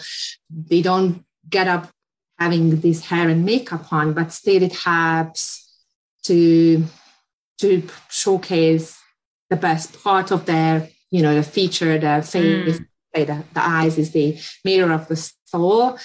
they 0.49 0.81
don't 0.81 1.23
get 1.49 1.67
up 1.67 1.89
having 2.37 2.79
this 2.81 3.05
hair 3.05 3.29
and 3.29 3.45
makeup 3.45 3.91
on, 3.91 4.13
but 4.13 4.31
still 4.31 4.61
it 4.61 4.75
helps 4.75 5.65
to 6.23 6.83
to 7.57 7.87
showcase 8.09 8.99
the 9.49 9.55
best 9.55 10.03
part 10.03 10.31
of 10.31 10.45
their, 10.45 10.89
you 11.11 11.21
know, 11.21 11.35
the 11.35 11.43
feature, 11.43 11.97
the 11.97 12.21
face, 12.21 12.79
say 13.15 13.23
the, 13.23 13.43
the 13.53 13.65
eyes 13.65 13.97
is 13.97 14.11
the 14.11 14.37
mirror 14.65 14.91
of 14.91 15.07
the 15.07 15.15
soul. 15.45 15.97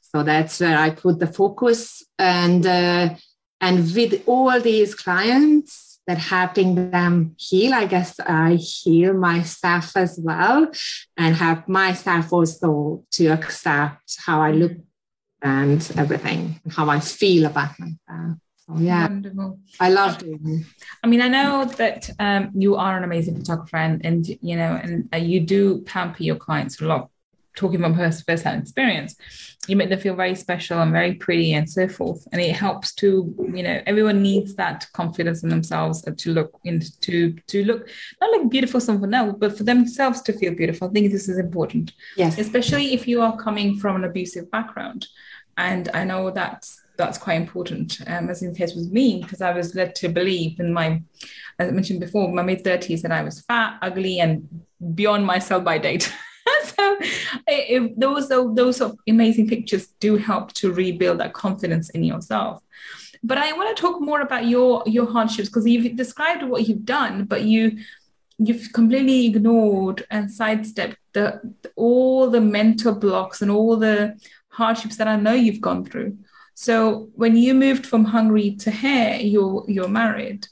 So 0.00 0.22
that's 0.22 0.60
where 0.60 0.78
I 0.78 0.90
put 0.90 1.18
the 1.18 1.26
focus. 1.26 2.04
And 2.18 2.64
uh, 2.66 3.14
and 3.60 3.94
with 3.94 4.22
all 4.26 4.60
these 4.60 4.94
clients 4.94 6.00
that 6.06 6.18
helping 6.18 6.90
them 6.90 7.34
heal, 7.38 7.72
I 7.74 7.86
guess 7.86 8.18
I 8.20 8.54
heal 8.54 9.14
myself 9.14 9.96
as 9.96 10.18
well 10.20 10.70
and 11.16 11.36
help 11.36 11.68
myself 11.68 12.32
also 12.32 13.04
to 13.12 13.26
accept 13.28 14.16
how 14.26 14.40
I 14.42 14.50
look 14.50 14.72
and 15.42 15.92
everything, 15.96 16.60
how 16.70 16.88
I 16.88 17.00
feel 17.00 17.46
about 17.46 17.78
myself. 17.78 18.38
So 18.56 18.76
yeah, 18.78 19.08
Wonderful. 19.08 19.58
I 19.80 19.90
love 19.90 20.18
doing. 20.18 20.64
I 21.02 21.06
mean, 21.08 21.20
I 21.20 21.28
know 21.28 21.64
that 21.64 22.08
um, 22.20 22.50
you 22.54 22.76
are 22.76 22.96
an 22.96 23.02
amazing 23.02 23.36
photographer, 23.36 23.76
and, 23.76 24.04
and 24.06 24.26
you 24.40 24.56
know, 24.56 24.78
and 24.82 25.08
uh, 25.12 25.16
you 25.16 25.40
do 25.40 25.82
pamper 25.82 26.22
your 26.22 26.36
clients 26.36 26.80
a 26.80 26.84
lot. 26.84 27.08
Talking 27.54 27.80
from 27.80 27.94
first 27.94 28.24
first-hand 28.26 28.62
experience, 28.62 29.14
you 29.68 29.76
make 29.76 29.90
them 29.90 29.98
feel 30.00 30.14
very 30.14 30.34
special 30.34 30.80
and 30.80 30.90
very 30.90 31.14
pretty 31.14 31.52
and 31.52 31.68
so 31.68 31.86
forth, 31.86 32.26
and 32.32 32.40
it 32.40 32.56
helps 32.56 32.94
to 32.94 33.34
you 33.52 33.62
know 33.62 33.82
everyone 33.84 34.22
needs 34.22 34.54
that 34.54 34.86
confidence 34.94 35.42
in 35.42 35.50
themselves 35.50 36.00
to 36.16 36.32
look 36.32 36.58
into 36.64 37.34
to 37.48 37.64
look 37.64 37.86
not 38.22 38.32
like 38.32 38.48
beautiful 38.48 38.80
someone 38.80 39.12
else, 39.12 39.34
but 39.38 39.54
for 39.58 39.64
themselves 39.64 40.22
to 40.22 40.32
feel 40.32 40.54
beautiful. 40.54 40.88
I 40.88 40.92
think 40.92 41.12
this 41.12 41.28
is 41.28 41.36
important 41.38 41.92
Yes. 42.16 42.38
especially 42.38 42.94
if 42.94 43.06
you 43.06 43.20
are 43.20 43.36
coming 43.36 43.76
from 43.76 43.96
an 43.96 44.04
abusive 44.04 44.50
background. 44.50 45.08
And 45.56 45.88
I 45.94 46.04
know 46.04 46.30
that's 46.30 46.80
that's 46.96 47.18
quite 47.18 47.40
important, 47.40 48.00
um, 48.06 48.28
as 48.28 48.42
in 48.42 48.52
the 48.52 48.58
case 48.58 48.74
with 48.74 48.92
me, 48.92 49.22
because 49.22 49.40
I 49.40 49.52
was 49.52 49.74
led 49.74 49.94
to 49.96 50.08
believe 50.08 50.60
in 50.60 50.72
my, 50.72 51.02
as 51.58 51.68
I 51.68 51.70
mentioned 51.72 52.00
before, 52.00 52.30
my 52.32 52.42
mid 52.42 52.62
thirties 52.62 53.02
that 53.02 53.12
I 53.12 53.22
was 53.22 53.40
fat, 53.40 53.78
ugly, 53.82 54.20
and 54.20 54.48
beyond 54.94 55.26
my 55.26 55.38
sell 55.38 55.60
by 55.60 55.78
date. 55.78 56.12
so 56.64 56.98
those 57.96 58.28
those 58.28 58.82
amazing 59.08 59.48
pictures 59.48 59.88
do 60.00 60.16
help 60.16 60.52
to 60.54 60.72
rebuild 60.72 61.18
that 61.20 61.32
confidence 61.32 61.90
in 61.90 62.04
yourself. 62.04 62.62
But 63.22 63.38
I 63.38 63.52
want 63.52 63.74
to 63.74 63.80
talk 63.80 64.00
more 64.00 64.20
about 64.20 64.46
your 64.46 64.82
your 64.86 65.10
hardships 65.10 65.48
because 65.48 65.66
you've 65.66 65.96
described 65.96 66.42
what 66.42 66.68
you've 66.68 66.84
done, 66.84 67.24
but 67.24 67.42
you 67.44 67.78
you've 68.38 68.72
completely 68.72 69.26
ignored 69.26 70.04
and 70.10 70.30
sidestepped 70.30 70.96
the 71.12 71.40
all 71.76 72.30
the 72.30 72.40
mental 72.40 72.94
blocks 72.94 73.42
and 73.42 73.50
all 73.50 73.76
the 73.76 74.18
hardships 74.52 74.96
that 74.96 75.08
I 75.08 75.16
know 75.16 75.32
you've 75.32 75.60
gone 75.60 75.84
through. 75.84 76.18
So 76.54 77.08
when 77.14 77.36
you 77.36 77.54
moved 77.54 77.86
from 77.86 78.04
Hungary 78.04 78.56
to 78.60 78.70
here, 78.70 79.14
you're 79.16 79.64
you're 79.66 79.88
married, 79.88 80.46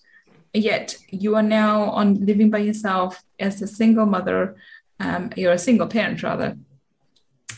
yet 0.54 0.96
you 1.10 1.36
are 1.36 1.42
now 1.42 1.90
on 1.90 2.24
living 2.26 2.50
by 2.50 2.58
yourself 2.58 3.22
as 3.38 3.62
a 3.62 3.66
single 3.66 4.06
mother. 4.06 4.56
Um, 4.98 5.30
you're 5.36 5.52
a 5.52 5.58
single 5.58 5.86
parent 5.86 6.22
rather, 6.22 6.56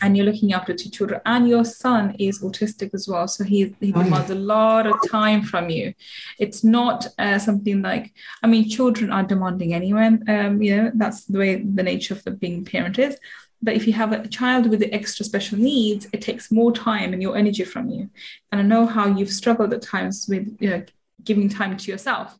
and 0.01 0.15
you're 0.17 0.25
looking 0.25 0.53
after 0.53 0.73
two 0.73 0.89
children. 0.89 1.21
And 1.25 1.47
your 1.47 1.63
son 1.65 2.15
is 2.19 2.41
autistic 2.41 2.93
as 2.93 3.07
well, 3.07 3.27
so 3.27 3.43
he 3.45 3.75
he 3.79 3.93
Oh, 3.95 4.03
demands 4.03 4.29
a 4.29 4.35
lot 4.35 4.85
of 4.85 4.95
time 5.09 5.41
from 5.43 5.69
you. 5.69 5.93
It's 6.37 6.63
not 6.63 7.07
uh, 7.17 7.39
something 7.39 7.81
like 7.81 8.13
I 8.43 8.47
mean, 8.47 8.69
children 8.69 9.11
are 9.11 9.23
demanding 9.23 9.73
anyway. 9.73 10.07
Um, 10.27 10.61
you 10.61 10.75
know 10.75 10.91
that's 10.95 11.23
the 11.25 11.39
way 11.39 11.51
the 11.79 11.83
nature 11.83 12.13
of 12.13 12.23
the 12.25 12.31
being 12.31 12.65
parent 12.65 12.99
is. 12.99 13.17
But 13.63 13.75
if 13.75 13.87
you 13.87 13.93
have 13.93 14.11
a 14.11 14.27
child 14.27 14.69
with 14.69 14.81
the 14.81 14.93
extra 14.93 15.25
special 15.25 15.57
needs, 15.57 16.07
it 16.13 16.21
takes 16.21 16.51
more 16.51 16.71
time 16.73 17.13
and 17.13 17.21
your 17.21 17.37
energy 17.37 17.63
from 17.63 17.89
you. 17.89 18.09
And 18.51 18.59
I 18.61 18.63
know 18.63 18.85
how 18.85 19.07
you've 19.07 19.31
struggled 19.41 19.73
at 19.73 19.81
times 19.81 20.25
with 20.29 20.45
you 20.59 20.69
know 20.69 20.83
giving 21.23 21.49
time 21.49 21.77
to 21.77 21.91
yourself. 21.91 22.37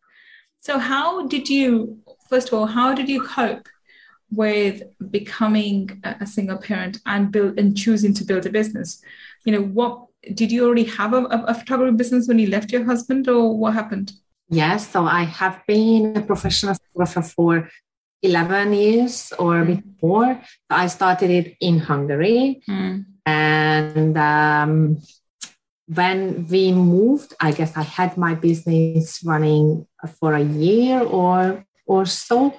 So 0.59 0.77
how 0.77 1.27
did 1.27 1.49
you 1.49 1.99
first 2.29 2.49
of 2.49 2.53
all 2.55 2.65
how 2.65 2.93
did 2.93 3.07
you 3.07 3.21
cope 3.23 3.67
with 4.31 4.83
becoming 5.11 6.01
a 6.03 6.25
single 6.25 6.57
parent 6.57 6.99
and 7.05 7.31
build 7.31 7.59
and 7.59 7.77
choosing 7.77 8.13
to 8.15 8.25
build 8.25 8.45
a 8.45 8.49
business? 8.49 9.01
You 9.45 9.53
know 9.53 9.63
what 9.79 9.93
did 10.33 10.51
you 10.51 10.65
already 10.65 10.85
have 10.85 11.13
a- 11.13 11.25
a 11.25 11.53
photography 11.53 11.95
business 11.95 12.27
when 12.27 12.39
you 12.39 12.47
left 12.47 12.71
your 12.71 12.85
husband 12.85 13.27
or 13.27 13.57
what 13.57 13.73
happened? 13.73 14.13
Yes. 14.49 14.89
So 14.89 15.05
I 15.05 15.23
have 15.23 15.61
been 15.67 16.17
a 16.17 16.21
professional 16.21 16.75
photographer 16.75 17.21
for 17.21 17.69
11 18.23 18.73
years 18.73 19.33
or 19.37 19.63
before. 19.65 20.41
I 20.69 20.87
started 20.87 21.29
it 21.29 21.57
in 21.59 21.79
Hungary. 21.79 22.63
and 23.25 24.17
um, 24.17 24.97
when 25.87 26.47
we 26.47 26.71
moved, 26.71 27.33
I 27.39 27.51
guess 27.51 27.75
I 27.75 27.83
had 27.83 28.17
my 28.17 28.35
business 28.35 29.21
running 29.23 29.85
for 30.19 30.33
a 30.33 30.43
year 30.43 31.01
or 31.01 31.65
or 31.85 32.05
so, 32.05 32.55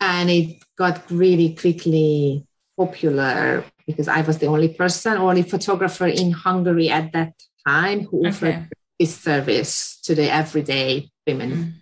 and 0.00 0.30
it 0.30 0.62
got 0.78 1.10
really 1.10 1.54
quickly 1.54 2.46
popular 2.76 3.64
because 3.86 4.08
I 4.08 4.20
was 4.22 4.38
the 4.38 4.46
only 4.46 4.68
person, 4.68 5.18
only 5.18 5.42
photographer 5.42 6.06
in 6.06 6.30
Hungary 6.30 6.88
at 6.88 7.12
that 7.12 7.34
time 7.66 8.04
who 8.04 8.26
offered 8.26 8.54
okay. 8.54 8.68
this 8.98 9.16
service 9.16 10.00
to 10.02 10.14
the 10.14 10.30
everyday 10.32 11.10
women. 11.26 11.50
Mm. 11.50 11.72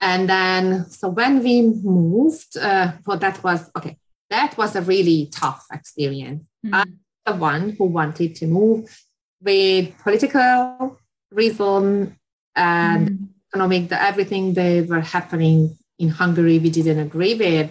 And 0.00 0.28
then, 0.28 0.90
so 0.90 1.08
when 1.08 1.42
we 1.42 1.62
moved, 1.62 2.56
uh, 2.56 2.92
well, 3.06 3.18
that 3.18 3.42
was 3.42 3.70
okay. 3.76 3.96
That 4.30 4.56
was 4.58 4.76
a 4.76 4.82
really 4.82 5.30
tough 5.32 5.64
experience. 5.72 6.44
Mm. 6.64 6.70
I'm 6.74 6.98
the 7.24 7.34
one 7.34 7.70
who 7.70 7.84
wanted 7.84 8.34
to 8.36 8.46
move 8.46 9.04
with 9.40 9.96
political 9.98 10.98
reason 11.30 12.16
and 12.54 13.10
mm. 13.10 13.28
economic, 13.50 13.88
the, 13.88 14.02
everything 14.02 14.54
that 14.54 14.88
were 14.88 15.00
happening 15.00 15.78
in 15.98 16.08
Hungary, 16.08 16.58
we 16.58 16.70
didn't 16.70 16.98
agree 16.98 17.34
with. 17.34 17.70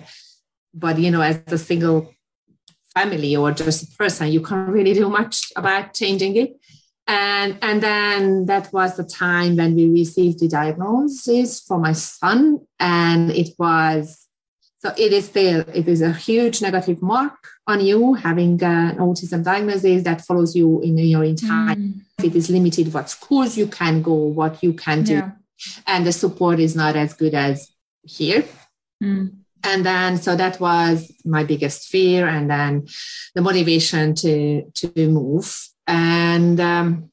But 0.74 0.98
you 0.98 1.12
know, 1.12 1.22
as 1.22 1.42
a 1.48 1.58
single 1.58 2.14
family 2.94 3.36
or 3.36 3.52
just 3.52 3.84
a 3.84 3.98
person, 3.98 4.32
you 4.32 4.42
can't 4.42 4.70
really 4.70 4.94
do 4.94 5.10
much 5.10 5.52
about 5.56 5.94
changing 5.94 6.36
it. 6.38 6.58
And 7.08 7.58
and 7.62 7.84
then 7.84 8.46
that 8.48 8.74
was 8.74 8.98
the 8.98 9.04
time 9.04 9.58
when 9.58 9.76
we 9.76 9.88
received 9.90 10.40
the 10.40 10.48
diagnosis 10.48 11.62
for 11.62 11.78
my 11.78 11.94
son, 11.94 12.66
and 12.80 13.30
it 13.30 13.50
was 13.60 14.26
so 14.86 14.94
it 14.98 15.12
is 15.14 15.26
still 15.26 15.62
it 15.74 15.88
is 15.88 16.02
a 16.02 16.14
huge 16.14 16.62
negative 16.62 17.02
mark 17.02 17.48
on 17.66 17.84
you 17.84 18.14
having 18.14 18.62
an 18.64 18.98
autism 18.98 19.44
diagnosis 19.44 20.04
that 20.04 20.22
follows 20.22 20.56
you 20.56 20.80
in 20.82 20.98
your 20.98 21.24
entire 21.24 21.76
mm. 21.76 22.00
it 22.22 22.36
is 22.36 22.52
limited 22.52 22.94
what 22.94 23.10
schools 23.10 23.58
you 23.58 23.66
can 23.66 24.04
go 24.04 24.14
what 24.14 24.62
you 24.64 24.74
can 24.74 25.02
do 25.02 25.14
yeah. 25.14 25.32
and 25.88 26.06
the 26.06 26.12
support 26.12 26.60
is 26.60 26.76
not 26.76 26.96
as 26.96 27.14
good 27.14 27.34
as 27.34 27.72
here 28.04 28.44
mm. 29.04 29.34
and 29.64 29.84
then 29.84 30.18
so 30.18 30.36
that 30.36 30.60
was 30.60 31.12
my 31.26 31.44
biggest 31.44 31.88
fear 31.88 32.28
and 32.28 32.48
then 32.48 32.86
the 33.34 33.42
motivation 33.42 34.14
to 34.14 34.70
to 34.76 35.10
move 35.10 35.48
and 35.88 36.60
um 36.60 37.12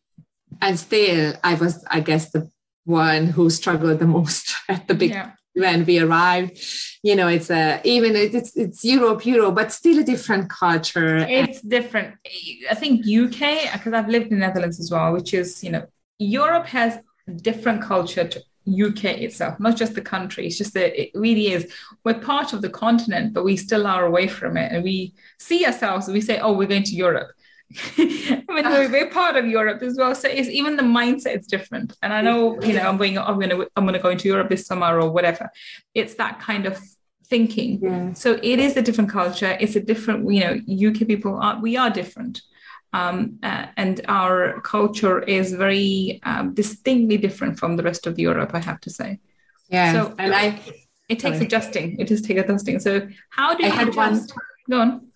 and 0.61 0.79
still 0.79 1.35
i 1.45 1.55
was 1.55 1.85
i 1.91 2.01
guess 2.01 2.31
the 2.31 2.51
one 2.85 3.27
who 3.27 3.49
struggled 3.51 3.99
the 3.99 4.07
most 4.07 4.55
at 4.69 4.87
the 4.89 4.95
big 4.95 5.11
yeah. 5.11 5.33
when 5.55 5.85
we 5.85 5.99
arrived. 5.99 6.59
You 7.03 7.17
know 7.17 7.29
it's 7.29 7.51
a 7.51 7.81
even 7.85 8.15
it's 8.15 8.57
it's 8.57 8.85
europe 8.85 9.27
europe 9.27 9.57
but 9.57 9.73
still 9.73 9.99
a 9.99 10.05
different 10.05 10.49
culture. 10.49 11.17
It's 11.17 11.61
different. 11.61 12.15
I 12.71 12.75
think 12.75 13.01
uk 13.07 13.73
because 13.73 13.93
i've 13.93 14.09
lived 14.09 14.31
in 14.31 14.39
netherlands 14.39 14.79
as 14.79 14.91
well 14.91 15.13
which 15.13 15.35
is 15.35 15.65
you 15.65 15.71
know 15.71 15.85
europe 16.19 16.67
has 16.67 16.99
different 17.43 17.83
culture 17.83 18.27
to 18.29 18.41
uk 18.87 19.05
itself 19.05 19.59
not 19.59 19.77
just 19.77 19.95
the 19.95 20.01
country. 20.01 20.47
It's 20.47 20.59
just 20.59 20.75
that 20.75 21.01
it 21.01 21.11
really 21.15 21.49
is. 21.53 21.73
We're 22.05 22.21
part 22.21 22.53
of 22.53 22.63
the 22.63 22.71
continent 22.71 23.33
but 23.35 23.45
we 23.45 23.57
still 23.57 23.87
are 23.87 24.07
away 24.07 24.29
from 24.29 24.57
it. 24.57 24.71
And 24.71 24.85
we 24.85 25.15
see 25.41 25.67
ourselves 25.67 26.07
we 26.07 26.21
say 26.21 26.39
oh 26.39 26.53
we're 26.53 26.69
going 26.69 26.85
to 26.85 26.95
europe 26.95 27.33
I 27.99 28.45
mean, 28.49 28.65
we're, 28.65 28.91
we're, 28.91 29.11
part 29.11 29.37
of 29.37 29.47
Europe 29.47 29.83
as 29.83 29.97
well, 29.97 30.15
so 30.15 30.29
it's 30.29 30.49
even 30.49 30.77
the 30.77 30.83
mindset 30.83 31.39
is 31.39 31.47
different. 31.47 31.97
And 32.03 32.13
I 32.13 32.21
know, 32.21 32.61
you 32.63 32.75
know, 32.75 32.83
I'm 32.83 32.97
going, 32.97 33.19
I'm 33.19 33.37
going 33.37 33.51
to, 33.51 33.69
I'm 33.77 33.85
going 33.85 33.95
to 33.95 34.01
go 34.01 34.11
into 34.11 34.29
Europe 34.29 34.49
this 34.49 34.67
summer 34.67 35.01
or 35.01 35.11
whatever. 35.11 35.51
It's 35.95 36.15
that 36.15 36.41
kind 36.41 36.67
of 36.67 36.79
thinking. 37.27 37.81
Yeah. 37.83 38.13
So 38.13 38.39
it 38.43 38.59
is 38.59 38.77
a 38.77 38.83
different 38.83 39.11
culture. 39.11 39.57
It's 39.59 39.77
a 39.77 39.81
different, 39.81 40.31
you 40.33 40.41
know, 40.41 40.89
UK 40.89 41.07
people 41.07 41.37
are, 41.37 41.61
we 41.61 41.77
are 41.77 41.91
different. 41.91 42.43
Um, 42.93 43.39
uh, 43.43 43.67
and 43.77 44.03
our 44.07 44.61
culture 44.61 45.23
is 45.23 45.55
very 45.55 46.21
um, 46.25 46.53
distinctly 46.53 47.17
different 47.17 47.59
from 47.59 47.77
the 47.77 47.83
rest 47.83 48.07
of 48.07 48.19
Europe, 48.19 48.51
I 48.53 48.61
have 48.61 48.81
to 48.83 48.91
say. 48.91 49.21
Yeah. 49.71 49.93
So 49.93 50.15
and 50.19 50.35
I, 50.35 50.61
it 51.09 51.19
takes 51.19 51.37
sorry. 51.37 51.47
adjusting. 51.47 51.99
It 51.99 52.07
just 52.09 52.25
takes 52.27 52.41
adjusting. 52.43 52.81
So 52.81 53.09
how 53.31 53.55
do 53.55 53.65
you 53.65 53.73
I 53.73 53.83
adjust? 53.83 53.97
one. 53.97 54.43
Go 54.71 54.81
on. 54.81 55.12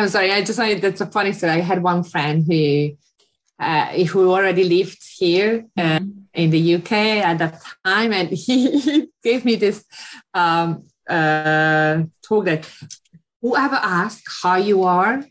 I'm 0.00 0.08
sorry. 0.08 0.32
I 0.32 0.42
just 0.42 0.58
wanted, 0.58 0.80
that's 0.80 1.00
a 1.00 1.06
funny 1.06 1.32
story. 1.32 1.52
I 1.52 1.60
had 1.60 1.82
one 1.82 2.02
friend 2.02 2.44
who, 2.46 2.96
uh, 3.58 3.86
who 4.04 4.30
already 4.30 4.64
lived 4.64 5.02
here 5.18 5.66
uh, 5.76 5.82
mm-hmm. 5.82 6.10
in 6.32 6.50
the 6.50 6.76
UK 6.76 6.92
at 6.92 7.38
that 7.38 7.60
time, 7.84 8.12
and 8.12 8.28
he 8.46 9.08
gave 9.22 9.44
me 9.44 9.56
this 9.56 9.84
um, 10.32 10.84
uh, 11.08 12.02
talk 12.22 12.46
that 12.46 12.70
whoever 13.42 13.76
asks 13.76 14.40
how 14.42 14.56
you 14.56 14.84
are, 14.84 15.22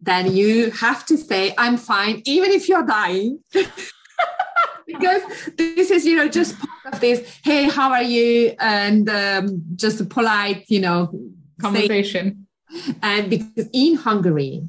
then 0.00 0.34
you 0.36 0.70
have 0.70 1.04
to 1.06 1.16
say, 1.16 1.52
I'm 1.58 1.76
fine, 1.76 2.22
even 2.24 2.50
if 2.52 2.68
you're 2.68 2.86
dying. 2.86 3.40
because 4.86 5.22
this 5.56 5.90
is, 5.90 6.06
you 6.06 6.16
know, 6.16 6.28
just 6.28 6.56
part 6.58 6.94
of 6.94 7.00
this, 7.00 7.38
hey, 7.42 7.64
how 7.64 7.90
are 7.90 8.02
you? 8.02 8.54
And 8.60 9.08
um, 9.08 9.62
just 9.74 10.00
a 10.00 10.04
polite, 10.04 10.66
you 10.68 10.80
know, 10.80 11.12
conversation. 11.60 12.43
And 13.02 13.30
because 13.30 13.68
in 13.72 13.96
Hungary, 13.96 14.68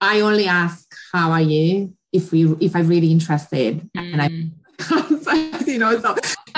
I 0.00 0.20
only 0.20 0.46
ask, 0.46 0.92
how 1.12 1.30
are 1.30 1.40
you? 1.40 1.94
If 2.12 2.32
we, 2.32 2.44
if 2.60 2.74
I'm 2.74 2.88
really 2.88 3.12
interested. 3.12 3.88
Mm. 3.96 4.12
And 4.12 4.22
I, 4.22 4.28
mm. 4.28 5.66
you 5.66 5.78
know, 5.78 5.98
so 6.00 6.16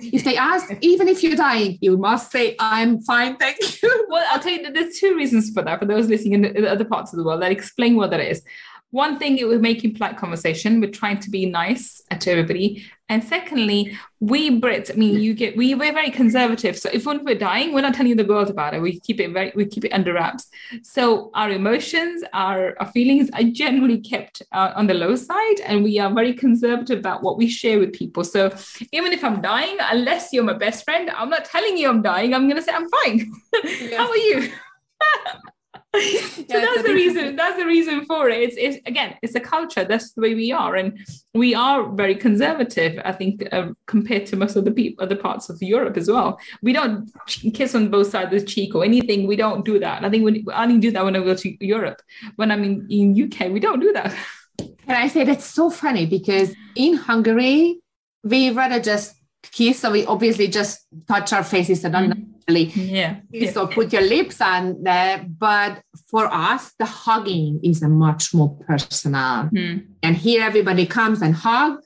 if 0.00 0.24
they 0.24 0.36
ask, 0.36 0.70
even 0.80 1.08
if 1.08 1.22
you're 1.22 1.36
dying, 1.36 1.78
you 1.80 1.96
must 1.96 2.30
say, 2.30 2.56
I'm 2.58 3.00
fine, 3.02 3.36
thank 3.36 3.82
you. 3.82 4.06
Well, 4.08 4.24
I'll 4.30 4.40
tell 4.40 4.52
you, 4.52 4.70
there's 4.72 4.98
two 4.98 5.16
reasons 5.16 5.50
for 5.50 5.62
that. 5.62 5.78
For 5.78 5.86
those 5.86 6.08
listening 6.08 6.44
in, 6.44 6.62
the, 6.62 6.70
other 6.70 6.84
parts 6.84 7.12
of 7.12 7.18
the 7.18 7.24
world, 7.24 7.42
that 7.42 7.52
explain 7.52 7.96
what 7.96 8.10
that 8.10 8.20
is. 8.20 8.42
One 8.90 9.18
thing, 9.18 9.36
it 9.36 9.46
was 9.46 9.60
making 9.60 9.94
polite 9.94 10.16
conversation. 10.16 10.80
We're 10.80 10.90
trying 10.90 11.18
to 11.20 11.30
be 11.30 11.44
nice 11.44 12.00
to 12.20 12.30
everybody. 12.30 12.86
And 13.10 13.22
secondly, 13.22 13.98
we 14.20 14.60
Brits, 14.60 14.90
I 14.90 14.94
mean, 14.94 15.20
you 15.20 15.34
get 15.34 15.56
we 15.56 15.74
we're 15.74 15.92
very 15.92 16.10
conservative. 16.10 16.78
So 16.78 16.88
if 16.92 17.04
we're 17.04 17.34
dying, 17.34 17.72
we're 17.72 17.82
not 17.82 17.94
telling 17.94 18.16
the 18.16 18.24
world 18.24 18.48
about 18.48 18.74
it. 18.74 18.80
We 18.80 19.00
keep 19.00 19.20
it 19.20 19.32
very 19.32 19.52
we 19.54 19.66
keep 19.66 19.84
it 19.84 19.92
under 19.92 20.14
wraps. 20.14 20.48
So 20.82 21.30
our 21.34 21.50
emotions, 21.50 22.22
our, 22.32 22.76
our 22.80 22.86
feelings 22.92 23.30
are 23.32 23.44
generally 23.44 24.00
kept 24.00 24.42
uh, 24.52 24.72
on 24.74 24.86
the 24.86 24.94
low 24.94 25.16
side, 25.16 25.60
and 25.64 25.84
we 25.84 25.98
are 25.98 26.12
very 26.12 26.32
conservative 26.34 26.98
about 26.98 27.22
what 27.22 27.36
we 27.36 27.48
share 27.48 27.78
with 27.78 27.92
people. 27.92 28.24
So 28.24 28.54
even 28.92 29.12
if 29.12 29.22
I'm 29.22 29.40
dying, 29.42 29.76
unless 29.80 30.32
you're 30.32 30.44
my 30.44 30.54
best 30.54 30.84
friend, 30.84 31.10
I'm 31.10 31.30
not 31.30 31.44
telling 31.44 31.76
you 31.76 31.88
I'm 31.88 32.02
dying. 32.02 32.34
I'm 32.34 32.48
gonna 32.48 32.62
say 32.62 32.72
I'm 32.72 32.88
fine. 32.88 33.32
How 33.96 34.08
are 34.08 34.16
you? 34.16 34.50
so 35.94 36.00
yeah, 36.00 36.44
that's 36.48 36.82
the 36.82 36.92
reason 36.92 37.34
that's 37.34 37.56
the 37.56 37.64
reason 37.64 38.04
for 38.04 38.28
it. 38.28 38.40
It's, 38.42 38.56
it's 38.58 38.86
again 38.86 39.16
it's 39.22 39.34
a 39.34 39.40
culture. 39.40 39.84
That's 39.84 40.12
the 40.12 40.20
way 40.20 40.34
we 40.34 40.52
are. 40.52 40.76
And 40.76 40.98
we 41.34 41.54
are 41.54 41.90
very 41.92 42.14
conservative 42.14 43.00
i 43.04 43.12
think 43.12 43.46
uh, 43.52 43.68
compared 43.86 44.26
to 44.26 44.36
most 44.36 44.56
of 44.56 44.64
the 44.64 44.70
people 44.70 45.02
other 45.02 45.16
parts 45.16 45.48
of 45.48 45.56
europe 45.62 45.96
as 45.96 46.10
well. 46.10 46.38
We 46.62 46.72
don't 46.72 47.10
kiss 47.54 47.74
on 47.74 47.88
both 47.88 48.10
sides 48.10 48.34
of 48.34 48.40
the 48.40 48.46
cheek 48.46 48.74
or 48.74 48.84
anything. 48.84 49.26
We 49.26 49.36
don't 49.36 49.64
do 49.64 49.78
that. 49.78 50.04
I 50.04 50.10
think 50.10 50.24
when, 50.24 50.44
i 50.52 50.64
only 50.64 50.78
do 50.78 50.90
that 50.90 51.04
when 51.04 51.16
i 51.16 51.20
go 51.20 51.34
to 51.34 51.66
europe. 51.66 52.02
When 52.36 52.50
i'm 52.50 52.64
in, 52.64 52.86
in 52.90 53.22
uk 53.24 53.50
we 53.50 53.60
don't 53.60 53.80
do 53.80 53.92
that. 53.92 54.14
And 54.58 54.96
i 55.04 55.08
say 55.08 55.24
that's 55.24 55.46
so 55.46 55.70
funny 55.70 56.04
because 56.04 56.54
in 56.74 56.94
hungary 56.94 57.80
we 58.24 58.50
rather 58.50 58.80
just 58.80 59.14
kiss 59.52 59.80
so 59.80 59.90
we 59.90 60.04
obviously 60.06 60.48
just 60.48 60.86
touch 61.06 61.32
our 61.32 61.44
faces 61.44 61.84
and 61.84 61.94
mm-hmm 61.94 62.28
yeah. 62.48 63.16
So 63.52 63.66
put 63.66 63.92
your 63.92 64.02
lips 64.02 64.40
on 64.40 64.82
there. 64.82 65.24
But 65.28 65.82
for 66.10 66.32
us, 66.32 66.72
the 66.78 66.86
hugging 66.86 67.60
is 67.62 67.82
a 67.82 67.88
much 67.88 68.34
more 68.34 68.56
personal. 68.66 69.48
Mm. 69.50 69.86
And 70.02 70.16
here 70.16 70.42
everybody 70.42 70.86
comes 70.86 71.22
and 71.22 71.34
hug. 71.34 71.80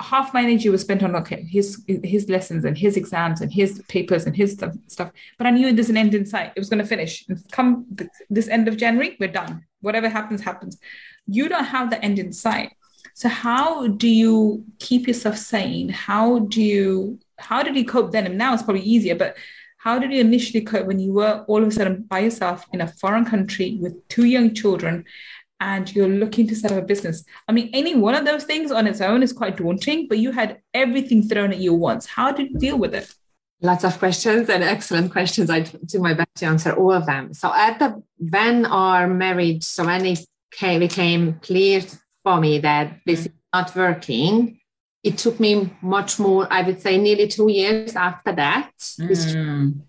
Half 0.00 0.32
my 0.32 0.42
energy 0.42 0.68
was 0.68 0.82
spent 0.82 1.02
on 1.02 1.16
okay 1.16 1.42
his 1.42 1.84
his 2.04 2.28
lessons 2.28 2.64
and 2.64 2.78
his 2.78 2.96
exams 2.96 3.40
and 3.40 3.52
his 3.52 3.82
papers 3.88 4.26
and 4.26 4.36
his 4.36 4.52
stuff, 4.52 4.72
stuff. 4.86 5.10
but 5.38 5.46
i 5.48 5.50
knew 5.50 5.72
there's 5.72 5.90
an 5.90 5.96
end 5.96 6.14
in 6.14 6.24
sight. 6.24 6.52
It 6.54 6.60
was 6.60 6.68
going 6.68 6.82
to 6.82 6.86
finish 6.86 7.26
come 7.50 7.86
this 8.30 8.48
end 8.48 8.68
of 8.68 8.76
january 8.76 9.16
we're 9.18 9.28
done. 9.28 9.64
Whatever 9.80 10.08
happens 10.08 10.40
happens. 10.40 10.78
You 11.26 11.48
don't 11.48 11.64
have 11.64 11.90
the 11.90 12.02
end 12.04 12.18
in 12.20 12.32
sight. 12.32 12.72
So 13.14 13.28
how 13.28 13.88
do 13.88 14.08
you 14.08 14.64
keep 14.78 15.08
yourself 15.08 15.36
sane? 15.36 15.88
How 15.88 16.40
do 16.40 16.62
you 16.62 17.18
how 17.36 17.64
did 17.64 17.74
you 17.76 17.84
cope 17.84 18.12
then? 18.12 18.26
And 18.26 18.38
now 18.38 18.54
it's 18.54 18.62
probably 18.62 18.82
easier 18.82 19.16
but 19.16 19.36
how 19.78 19.98
did 19.98 20.12
you 20.12 20.20
initially 20.20 20.60
cope 20.60 20.86
when 20.86 20.98
you 20.98 21.12
were 21.12 21.44
all 21.48 21.62
of 21.62 21.68
a 21.68 21.70
sudden 21.70 22.02
by 22.02 22.20
yourself 22.20 22.66
in 22.72 22.80
a 22.80 22.86
foreign 22.86 23.24
country 23.24 23.78
with 23.80 24.06
two 24.08 24.24
young 24.24 24.54
children 24.54 25.04
and 25.60 25.94
you're 25.94 26.08
looking 26.08 26.46
to 26.48 26.54
set 26.54 26.72
up 26.72 26.78
a 26.78 26.86
business. 26.86 27.24
I 27.48 27.52
mean, 27.52 27.70
any 27.72 27.94
one 27.94 28.14
of 28.14 28.24
those 28.24 28.44
things 28.44 28.70
on 28.70 28.86
its 28.86 29.00
own 29.00 29.22
is 29.22 29.32
quite 29.32 29.56
daunting, 29.56 30.06
but 30.08 30.18
you 30.18 30.30
had 30.30 30.60
everything 30.72 31.22
thrown 31.22 31.52
at 31.52 31.58
you 31.58 31.74
once. 31.74 32.06
How 32.06 32.30
did 32.32 32.50
you 32.50 32.58
deal 32.58 32.78
with 32.78 32.94
it? 32.94 33.12
Lots 33.60 33.82
of 33.82 33.98
questions 33.98 34.48
and 34.48 34.62
excellent 34.62 35.10
questions. 35.10 35.50
I 35.50 35.60
do 35.60 35.98
my 35.98 36.14
best 36.14 36.34
to 36.36 36.46
answer 36.46 36.72
all 36.72 36.92
of 36.92 37.06
them. 37.06 37.34
So 37.34 37.52
at 37.52 37.80
the 37.80 38.00
when 38.18 38.66
our 38.66 39.08
marriage, 39.08 39.64
so 39.64 39.84
when 39.84 40.06
it 40.06 40.24
became 40.60 41.40
clear 41.40 41.82
for 42.22 42.40
me 42.40 42.60
that 42.60 43.00
this 43.04 43.20
mm-hmm. 43.20 43.26
is 43.26 43.42
not 43.52 43.74
working, 43.74 44.60
it 45.02 45.18
took 45.18 45.38
me 45.38 45.70
much 45.80 46.18
more, 46.18 46.46
I 46.50 46.62
would 46.62 46.80
say 46.80 46.98
nearly 46.98 47.28
two 47.28 47.50
years 47.50 47.94
after 47.96 48.32
that 48.32 48.72
mm. 48.78 49.80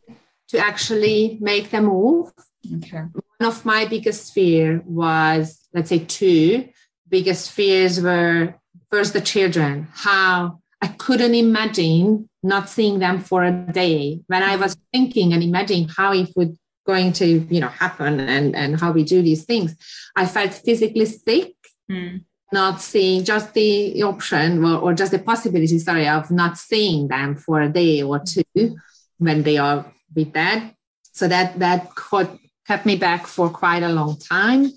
to 0.50 0.58
actually 0.58 1.38
make 1.42 1.72
the 1.72 1.82
move. 1.82 2.32
Okay. 2.78 3.04
One 3.38 3.48
of 3.48 3.66
my 3.66 3.86
biggest 3.86 4.34
fear 4.34 4.82
was 4.86 5.68
let's 5.74 5.90
say 5.90 6.00
two 6.00 6.70
biggest 7.10 7.52
fears 7.52 8.02
were 8.02 8.56
first 8.92 9.14
the 9.14 9.22
children 9.22 9.88
how 9.94 10.60
i 10.82 10.88
couldn't 10.88 11.36
imagine 11.36 12.30
not 12.44 12.70
seeing 12.70 13.00
them 13.00 13.20
for 13.20 13.44
a 13.44 13.52
day 13.52 14.22
when 14.28 14.44
i 14.44 14.56
was 14.56 14.78
thinking 14.94 15.34
and 15.34 15.44
imagining 15.44 15.88
how 15.88 16.14
it 16.14 16.30
would 16.36 16.58
going 16.86 17.12
to 17.12 17.26
you 17.26 17.60
know 17.60 17.68
happen 17.68 18.20
and 18.20 18.56
and 18.56 18.80
how 18.80 18.92
we 18.92 19.04
do 19.04 19.22
these 19.22 19.46
things 19.46 19.76
i 20.16 20.26
felt 20.26 20.54
physically 20.54 21.06
sick 21.06 21.54
mm. 21.92 22.24
Not 22.52 22.82
seeing 22.82 23.24
just 23.24 23.54
the 23.54 24.02
option 24.04 24.64
or, 24.64 24.80
or 24.80 24.94
just 24.94 25.12
the 25.12 25.20
possibility 25.20 25.78
sorry 25.80 26.08
of 26.08 26.32
not 26.32 26.58
seeing 26.58 27.08
them 27.08 27.36
for 27.36 27.62
a 27.62 27.70
day 27.70 28.02
or 28.02 28.20
two 28.20 28.76
when 29.18 29.44
they 29.44 29.58
are 29.58 29.86
with 30.16 30.34
dad 30.34 30.74
so 31.12 31.28
that 31.28 31.58
that 31.60 31.94
could 31.96 32.30
kept 32.68 32.86
me 32.86 32.96
back 32.96 33.28
for 33.28 33.50
quite 33.50 33.84
a 33.84 33.90
long 33.90 34.18
time 34.18 34.72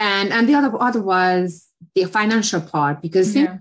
and 0.00 0.32
and 0.32 0.48
the 0.48 0.54
other 0.54 0.70
other 0.80 1.02
was 1.02 1.68
the 1.94 2.04
financial 2.04 2.60
part 2.60 3.00
because 3.00 3.34
yeah. 3.34 3.58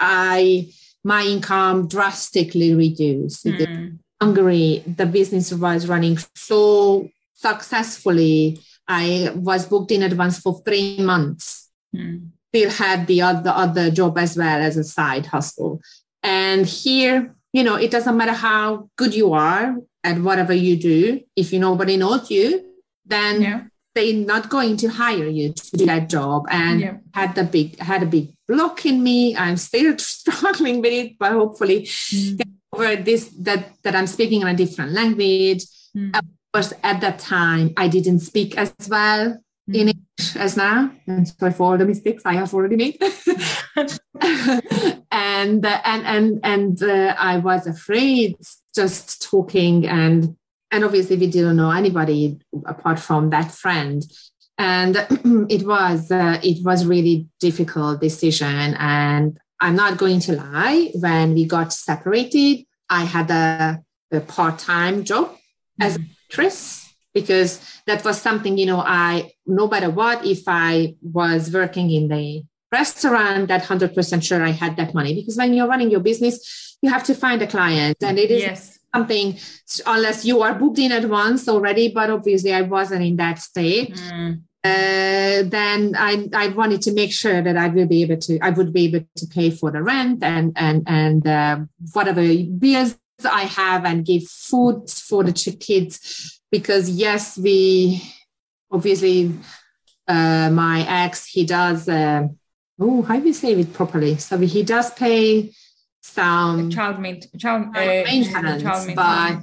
I 0.00 0.68
my 1.04 1.22
income 1.22 1.86
drastically 1.86 2.74
reduced. 2.74 3.44
Mm. 3.44 3.98
Hungary, 4.20 4.82
the 4.86 5.06
business 5.06 5.52
was 5.52 5.86
running 5.86 6.18
so 6.34 7.10
successfully. 7.34 8.58
I 8.88 9.30
was 9.34 9.66
booked 9.66 9.90
in 9.90 10.02
advance 10.02 10.40
for 10.40 10.62
three 10.64 10.98
months. 10.98 11.70
Mm. 11.94 12.30
Still 12.54 12.70
had 12.70 13.06
the 13.06 13.22
other 13.22 13.50
other 13.50 13.90
job 13.90 14.16
as 14.18 14.36
well 14.36 14.60
as 14.60 14.76
a 14.76 14.84
side 14.84 15.26
hustle. 15.26 15.80
And 16.22 16.66
here, 16.66 17.34
you 17.52 17.64
know, 17.64 17.74
it 17.74 17.90
doesn't 17.90 18.16
matter 18.16 18.32
how 18.32 18.88
good 18.96 19.14
you 19.14 19.32
are 19.32 19.76
at 20.04 20.20
whatever 20.20 20.54
you 20.54 20.76
do. 20.76 21.20
If 21.34 21.52
nobody 21.52 21.96
knows 21.96 22.30
you, 22.30 22.64
then 23.04 23.42
yeah 23.42 23.60
they're 23.94 24.12
not 24.12 24.48
going 24.48 24.76
to 24.76 24.88
hire 24.88 25.28
you 25.28 25.52
to 25.52 25.76
do 25.76 25.86
that 25.86 26.08
job 26.08 26.46
and 26.50 26.80
yeah. 26.80 26.96
had 27.12 27.34
the 27.34 27.44
big 27.44 27.78
had 27.78 28.02
a 28.02 28.06
big 28.06 28.34
block 28.48 28.84
in 28.84 29.02
me 29.02 29.36
i'm 29.36 29.56
still 29.56 29.96
struggling 29.98 30.80
with 30.80 30.92
it 30.92 31.18
but 31.18 31.32
hopefully 31.32 31.82
mm. 31.82 32.40
over 32.72 32.96
this 32.96 33.28
that 33.38 33.72
that 33.82 33.94
i'm 33.94 34.06
speaking 34.06 34.42
in 34.42 34.48
a 34.48 34.54
different 34.54 34.92
language 34.92 35.64
mm. 35.96 36.16
of 36.16 36.24
course 36.52 36.72
at 36.82 37.00
that 37.00 37.18
time 37.18 37.72
i 37.76 37.88
didn't 37.88 38.20
speak 38.20 38.56
as 38.58 38.72
well 38.88 39.38
mm. 39.68 39.74
in 39.74 39.88
English 39.88 40.03
as 40.36 40.56
now 40.56 40.90
and 41.06 41.26
sorry 41.26 41.52
for 41.52 41.72
all 41.72 41.78
the 41.78 41.84
mistakes 41.84 42.22
i 42.24 42.34
have 42.34 42.52
already 42.54 42.76
made. 42.76 42.98
And 45.10 45.64
and 45.64 46.06
and 46.06 46.40
and 46.42 46.82
uh, 46.82 47.14
i 47.18 47.38
was 47.38 47.66
afraid 47.66 48.36
just 48.74 49.22
talking 49.22 49.86
and 49.86 50.36
and 50.70 50.84
obviously 50.84 51.16
we 51.16 51.28
didn't 51.28 51.56
know 51.56 51.70
anybody 51.70 52.40
apart 52.66 52.98
from 52.98 53.30
that 53.30 53.52
friend. 53.52 54.04
And 54.58 54.96
it 55.48 55.64
was 55.64 56.10
uh, 56.10 56.40
it 56.42 56.64
was 56.64 56.84
really 56.84 57.28
difficult 57.38 58.00
decision. 58.00 58.74
And 58.74 59.38
i'm 59.60 59.76
not 59.76 59.98
going 59.98 60.20
to 60.20 60.32
lie 60.36 60.90
when 60.94 61.34
we 61.34 61.46
got 61.46 61.72
separated 61.72 62.64
i 62.90 63.04
had 63.04 63.30
a, 63.30 63.82
a 64.12 64.20
part-time 64.20 65.04
job 65.04 65.26
mm-hmm. 65.28 65.82
as 65.82 65.96
an 65.96 66.10
actress 66.26 66.83
because 67.14 67.60
that 67.86 68.04
was 68.04 68.20
something 68.20 68.58
you 68.58 68.66
know 68.66 68.80
i 68.80 69.30
no 69.46 69.68
matter 69.68 69.90
what 69.90 70.24
if 70.26 70.42
i 70.46 70.94
was 71.00 71.52
working 71.52 71.90
in 71.90 72.08
the 72.08 72.42
restaurant 72.72 73.48
that 73.48 73.62
100% 73.62 74.22
sure 74.22 74.42
i 74.42 74.50
had 74.50 74.76
that 74.76 74.92
money 74.94 75.14
because 75.14 75.36
when 75.36 75.54
you're 75.54 75.68
running 75.68 75.90
your 75.90 76.00
business 76.00 76.76
you 76.82 76.90
have 76.90 77.04
to 77.04 77.14
find 77.14 77.40
a 77.40 77.46
client 77.46 77.96
and 78.02 78.18
it 78.18 78.30
is 78.30 78.42
yes 78.42 78.78
something 78.94 79.38
unless 79.86 80.24
you 80.24 80.40
are 80.42 80.54
booked 80.54 80.78
in 80.78 80.92
advance 80.92 81.48
already 81.48 81.88
but 81.88 82.10
obviously 82.10 82.52
i 82.52 82.62
wasn't 82.62 83.02
in 83.02 83.16
that 83.16 83.38
state 83.38 83.94
mm. 83.94 84.40
uh, 84.64 85.42
then 85.56 85.94
I, 85.96 86.28
I 86.32 86.48
wanted 86.48 86.80
to 86.82 86.92
make 86.92 87.12
sure 87.12 87.42
that 87.42 87.56
I 87.56 87.68
will 87.68 87.86
be 87.86 88.02
able 88.02 88.16
to 88.26 88.38
I 88.40 88.50
would 88.50 88.72
be 88.72 88.84
able 88.86 89.04
to 89.20 89.26
pay 89.26 89.50
for 89.50 89.70
the 89.70 89.82
rent 89.82 90.22
and 90.22 90.52
and 90.56 90.78
and 90.86 91.26
uh, 91.26 91.56
whatever 91.92 92.22
bills 92.62 92.96
I 93.30 93.44
have 93.60 93.84
and 93.84 94.06
give 94.06 94.24
food 94.26 94.88
for 94.88 95.22
the 95.22 95.32
two 95.32 95.52
kids 95.52 96.40
because 96.56 96.84
yes 96.90 97.36
we 97.46 97.56
obviously 98.70 99.18
uh, 100.14 100.48
my 100.50 100.78
ex 101.02 101.26
he 101.26 101.42
does 101.58 101.88
uh, 101.88 102.22
oh 102.84 103.02
how 103.02 103.16
do 103.20 103.26
you 103.26 103.38
say 103.42 103.52
it 103.52 103.72
properly 103.72 104.16
so 104.16 104.38
he 104.38 104.62
does 104.62 104.88
pay 104.94 105.50
some 106.04 106.70
child, 106.70 107.00
main, 107.00 107.20
child, 107.38 107.68
uh, 107.68 107.80
maintenance, 107.80 108.62
child 108.62 108.86
maintenance, 108.86 108.94
but 108.94 109.34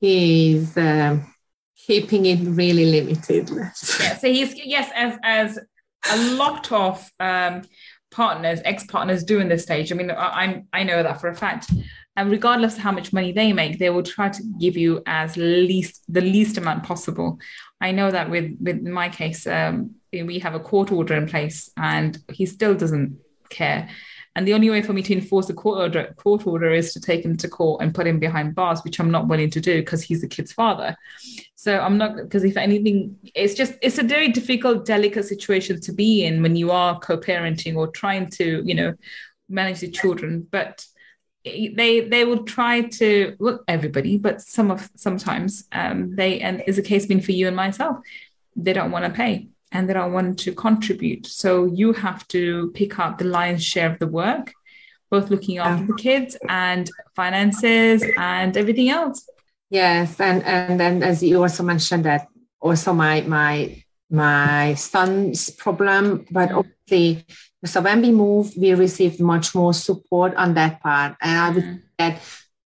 he's 0.00 0.76
uh, 0.76 1.18
keeping 1.86 2.26
it 2.26 2.40
really 2.40 2.86
limited. 2.86 3.50
yeah, 3.50 4.16
so 4.16 4.26
he's 4.26 4.54
yes, 4.64 4.90
as 4.94 5.18
as 5.22 5.58
a 6.10 6.16
lot 6.34 6.72
of 6.72 7.10
um, 7.20 7.62
partners, 8.10 8.60
ex-partners 8.64 9.24
do 9.24 9.40
in 9.40 9.48
this 9.48 9.62
stage. 9.62 9.92
I 9.92 9.94
mean, 9.94 10.10
I, 10.10 10.44
am 10.44 10.68
I 10.72 10.84
know 10.84 11.02
that 11.02 11.20
for 11.20 11.28
a 11.28 11.34
fact. 11.34 11.70
And 12.16 12.30
regardless 12.30 12.76
of 12.76 12.82
how 12.82 12.92
much 12.92 13.12
money 13.12 13.32
they 13.32 13.52
make, 13.52 13.78
they 13.78 13.90
will 13.90 14.02
try 14.02 14.28
to 14.30 14.42
give 14.58 14.76
you 14.76 15.02
as 15.06 15.36
least 15.36 16.02
the 16.08 16.22
least 16.22 16.56
amount 16.56 16.82
possible. 16.84 17.38
I 17.80 17.92
know 17.92 18.10
that 18.10 18.30
with 18.30 18.56
with 18.60 18.82
my 18.82 19.08
case, 19.08 19.46
um, 19.46 19.96
we 20.12 20.38
have 20.38 20.54
a 20.54 20.60
court 20.60 20.90
order 20.92 21.14
in 21.14 21.26
place, 21.26 21.70
and 21.76 22.18
he 22.32 22.46
still 22.46 22.74
doesn't 22.74 23.18
care. 23.50 23.88
And 24.34 24.46
the 24.46 24.52
only 24.52 24.68
way 24.68 24.82
for 24.82 24.92
me 24.92 25.02
to 25.02 25.14
enforce 25.14 25.48
a 25.48 25.54
court 25.54 25.78
order, 25.78 26.14
court 26.18 26.46
order 26.46 26.70
is 26.70 26.92
to 26.92 27.00
take 27.00 27.24
him 27.24 27.38
to 27.38 27.48
court 27.48 27.82
and 27.82 27.94
put 27.94 28.06
him 28.06 28.18
behind 28.18 28.54
bars, 28.54 28.82
which 28.84 29.00
I'm 29.00 29.10
not 29.10 29.28
willing 29.28 29.48
to 29.50 29.62
do 29.62 29.80
because 29.80 30.02
he's 30.02 30.20
the 30.20 30.28
kid's 30.28 30.52
father. 30.52 30.94
So 31.54 31.80
I'm 31.80 31.96
not 31.96 32.16
because 32.16 32.44
if 32.44 32.58
anything, 32.58 33.16
it's 33.34 33.54
just 33.54 33.74
it's 33.80 33.98
a 33.98 34.02
very 34.02 34.28
difficult, 34.28 34.84
delicate 34.84 35.24
situation 35.24 35.80
to 35.80 35.92
be 35.92 36.24
in 36.24 36.42
when 36.42 36.54
you 36.54 36.70
are 36.70 36.98
co-parenting 37.00 37.76
or 37.76 37.88
trying 37.88 38.28
to, 38.32 38.62
you 38.64 38.74
know, 38.74 38.94
manage 39.48 39.80
the 39.80 39.90
children. 39.90 40.46
But 40.50 40.84
they 41.46 42.00
they 42.00 42.24
will 42.24 42.44
try 42.44 42.82
to 42.82 43.36
well 43.38 43.60
everybody, 43.68 44.18
but 44.18 44.40
some 44.40 44.70
of 44.70 44.90
sometimes 44.96 45.64
um, 45.72 46.16
they 46.16 46.40
and 46.40 46.62
is 46.66 46.78
a 46.78 46.82
case 46.82 47.06
been 47.06 47.20
for 47.20 47.32
you 47.32 47.46
and 47.46 47.56
myself, 47.56 47.98
they 48.56 48.72
don't 48.72 48.90
want 48.90 49.04
to 49.04 49.10
pay 49.10 49.48
and 49.72 49.88
they 49.88 49.94
don't 49.94 50.12
want 50.12 50.38
to 50.40 50.52
contribute. 50.52 51.26
So 51.26 51.66
you 51.66 51.92
have 51.92 52.26
to 52.28 52.70
pick 52.74 52.98
up 52.98 53.18
the 53.18 53.24
lion's 53.24 53.64
share 53.64 53.90
of 53.92 53.98
the 53.98 54.06
work, 54.06 54.52
both 55.10 55.30
looking 55.30 55.58
after 55.58 55.86
the 55.86 55.94
kids 55.94 56.36
and 56.48 56.90
finances 57.14 58.04
and 58.16 58.56
everything 58.56 58.88
else. 58.88 59.28
Yes, 59.70 60.20
and 60.20 60.42
and 60.44 60.80
then 60.80 61.02
as 61.02 61.22
you 61.22 61.42
also 61.42 61.62
mentioned 61.62 62.04
that 62.04 62.28
also 62.60 62.92
my 62.92 63.22
my 63.22 63.82
my 64.10 64.74
son's 64.74 65.50
problem, 65.50 66.26
but 66.30 66.52
obviously, 66.52 67.24
so 67.64 67.80
when 67.80 68.02
we 68.02 68.10
moved, 68.10 68.54
we 68.60 68.74
received 68.74 69.20
much 69.20 69.54
more 69.54 69.72
support 69.72 70.34
on 70.36 70.54
that 70.54 70.80
part, 70.80 71.16
and 71.20 71.38
I 71.38 71.50
would 71.50 71.64
mm. 71.64 71.82
that 71.98 72.20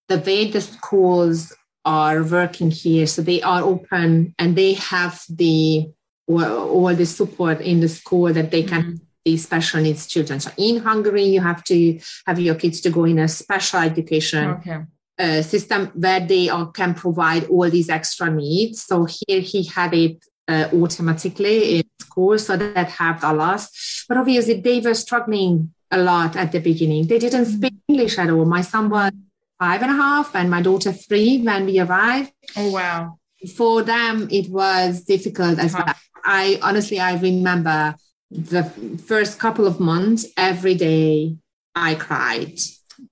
the 0.09 0.19
way 0.19 0.51
the 0.51 0.61
schools 0.61 1.55
are 1.85 2.23
working 2.23 2.71
here, 2.71 3.07
so 3.07 3.23
they 3.23 3.43
are 3.43 3.63
open 3.63 4.35
and 4.39 4.57
they 4.57 4.75
have 4.75 5.23
the 5.29 5.91
all 6.27 6.95
the 6.95 7.07
support 7.07 7.61
in 7.61 7.81
the 7.81 7.89
school 7.89 8.33
that 8.33 8.51
they 8.51 8.63
can 8.63 8.83
mm 8.83 9.01
these 9.29 9.43
special 9.43 9.81
needs 9.81 10.07
children. 10.07 10.41
So 10.41 10.51
in 10.57 10.79
Hungary, 10.79 11.25
you 11.25 11.41
have 11.41 11.63
to 11.65 12.01
have 12.27 12.41
your 12.41 12.55
kids 12.55 12.81
to 12.83 12.91
go 12.91 13.05
in 13.05 13.19
a 13.19 13.29
special 13.29 13.81
education 13.81 14.45
okay. 14.51 14.79
uh, 15.19 15.43
system 15.43 15.91
where 15.95 16.21
they 16.21 16.49
are, 16.49 16.71
can 16.71 16.95
provide 16.95 17.45
all 17.47 17.69
these 17.69 17.91
extra 17.91 18.31
needs. 18.31 18.85
So 18.85 19.05
here 19.05 19.41
he 19.41 19.65
had 19.65 19.93
it 19.93 20.25
uh, 20.49 20.69
automatically 20.73 21.79
in 21.79 21.85
school, 22.01 22.39
so 22.39 22.57
that 22.57 22.89
helped 22.89 23.23
a 23.23 23.33
lot. 23.33 23.67
But 24.09 24.17
obviously, 24.17 24.61
they 24.61 24.81
were 24.81 24.95
struggling 24.95 25.73
a 25.91 25.99
lot 25.99 26.37
at 26.37 26.53
the 26.53 26.61
beginning. 26.61 27.07
They 27.07 27.19
didn't 27.19 27.45
mm. 27.45 27.57
speak 27.57 27.75
English 27.89 28.19
at 28.19 28.31
all. 28.31 28.45
My 28.45 28.63
son 28.63 28.89
was 28.91 29.13
five 29.59 29.83
and 29.83 29.91
a 29.91 29.95
half, 29.95 30.35
and 30.35 30.51
my 30.51 30.63
daughter 30.63 30.93
three 30.93 31.43
when 31.43 31.67
we 31.67 31.79
arrived. 31.79 32.33
Oh 32.57 32.73
wow! 32.73 33.19
For 33.57 33.83
them, 33.83 34.29
it 34.31 34.49
was 34.51 35.03
difficult 35.05 35.59
as 35.59 35.75
well. 35.75 35.95
I 36.25 36.59
honestly, 36.63 36.99
I 36.99 37.17
remember 37.17 37.95
the 38.31 38.65
first 39.07 39.39
couple 39.39 39.67
of 39.67 39.81
months, 39.81 40.27
every 40.37 40.75
day 40.75 41.37
I 41.75 41.95
cried. 41.95 42.59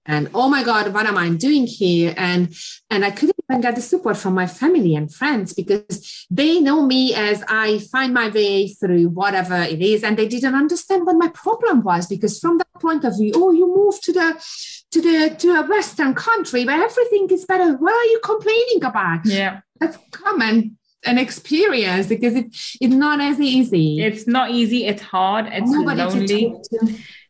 And 0.05 0.31
oh 0.35 0.49
my 0.49 0.65
God, 0.65 0.93
what 0.93 1.07
am 1.07 1.17
I 1.17 1.29
doing 1.31 1.67
here? 1.67 2.15
And 2.17 2.55
and 2.91 3.05
I 3.05 3.11
couldn't 3.11 3.36
even 3.49 3.61
get 3.61 3.75
the 3.75 3.81
support 3.81 4.17
from 4.17 4.35
my 4.35 4.47
family 4.47 4.95
and 4.95 5.13
friends 5.13 5.53
because 5.55 6.27
they 6.31 6.61
know 6.61 6.83
me 6.83 7.15
as 7.15 7.45
I 7.49 7.79
find 7.79 8.13
my 8.13 8.29
way 8.29 8.69
through 8.69 9.09
whatever 9.11 9.57
it 9.57 9.81
is. 9.81 10.03
And 10.03 10.17
they 10.17 10.29
didn't 10.29 10.55
understand 10.55 11.07
what 11.07 11.17
my 11.17 11.29
problem 11.29 11.83
was 11.83 12.07
because 12.07 12.39
from 12.39 12.59
that 12.59 12.73
point 12.81 13.05
of 13.05 13.17
view, 13.17 13.33
oh, 13.35 13.53
you 13.53 13.67
moved 13.67 14.03
to 14.05 14.13
the 14.13 14.43
to 14.91 15.01
the 15.01 15.37
to 15.37 15.61
a 15.61 15.67
Western 15.67 16.15
country 16.15 16.65
where 16.65 16.83
everything 16.83 17.29
is 17.31 17.45
better. 17.45 17.75
What 17.75 17.95
are 17.95 18.05
you 18.05 18.21
complaining 18.25 18.85
about? 18.85 19.21
Yeah. 19.25 19.61
That's 19.81 19.99
common 20.11 20.79
an 21.05 21.19
experience 21.19 22.09
because 22.09 22.35
it, 22.35 22.47
it's 22.81 22.95
not 22.95 23.21
as 23.21 23.41
easy. 23.41 24.03
It's 24.03 24.27
not 24.27 24.51
easy. 24.51 24.87
It's 24.87 25.03
hard. 25.03 25.47
It's 25.53 25.71
Nobody 25.71 26.01
lonely. 26.01 26.57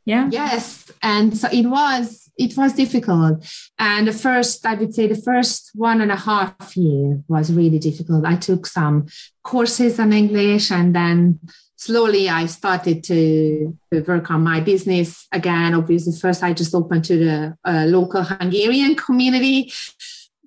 Yeah. 0.05 0.29
Yes, 0.31 0.91
and 1.03 1.37
so 1.37 1.49
it 1.53 1.67
was. 1.67 2.26
It 2.37 2.57
was 2.57 2.75
difficult, 2.75 3.45
and 3.79 4.09
the 4.09 4.13
first, 4.13 4.65
I 4.67 4.75
would 4.75 4.95
say, 4.95 5.07
the 5.07 5.23
first 5.31 5.71
one 5.75 6.01
and 6.01 6.13
a 6.13 6.17
half 6.17 6.77
year 6.77 7.23
was 7.29 7.53
really 7.53 7.79
difficult. 7.79 8.27
I 8.27 8.37
took 8.37 8.67
some 8.67 9.07
courses 9.43 9.99
on 9.99 10.13
English, 10.13 10.71
and 10.71 10.95
then 10.95 11.41
slowly 11.77 12.29
I 12.29 12.47
started 12.47 13.05
to, 13.05 13.77
work 14.07 14.31
on 14.31 14.43
my 14.43 14.61
business 14.61 15.27
again. 15.33 15.75
Obviously, 15.75 16.13
first 16.19 16.43
I 16.43 16.53
just 16.53 16.75
opened 16.75 17.05
to 17.07 17.17
the 17.17 17.57
uh, 17.65 17.87
local 17.87 18.23
Hungarian 18.23 18.95
community 18.95 19.73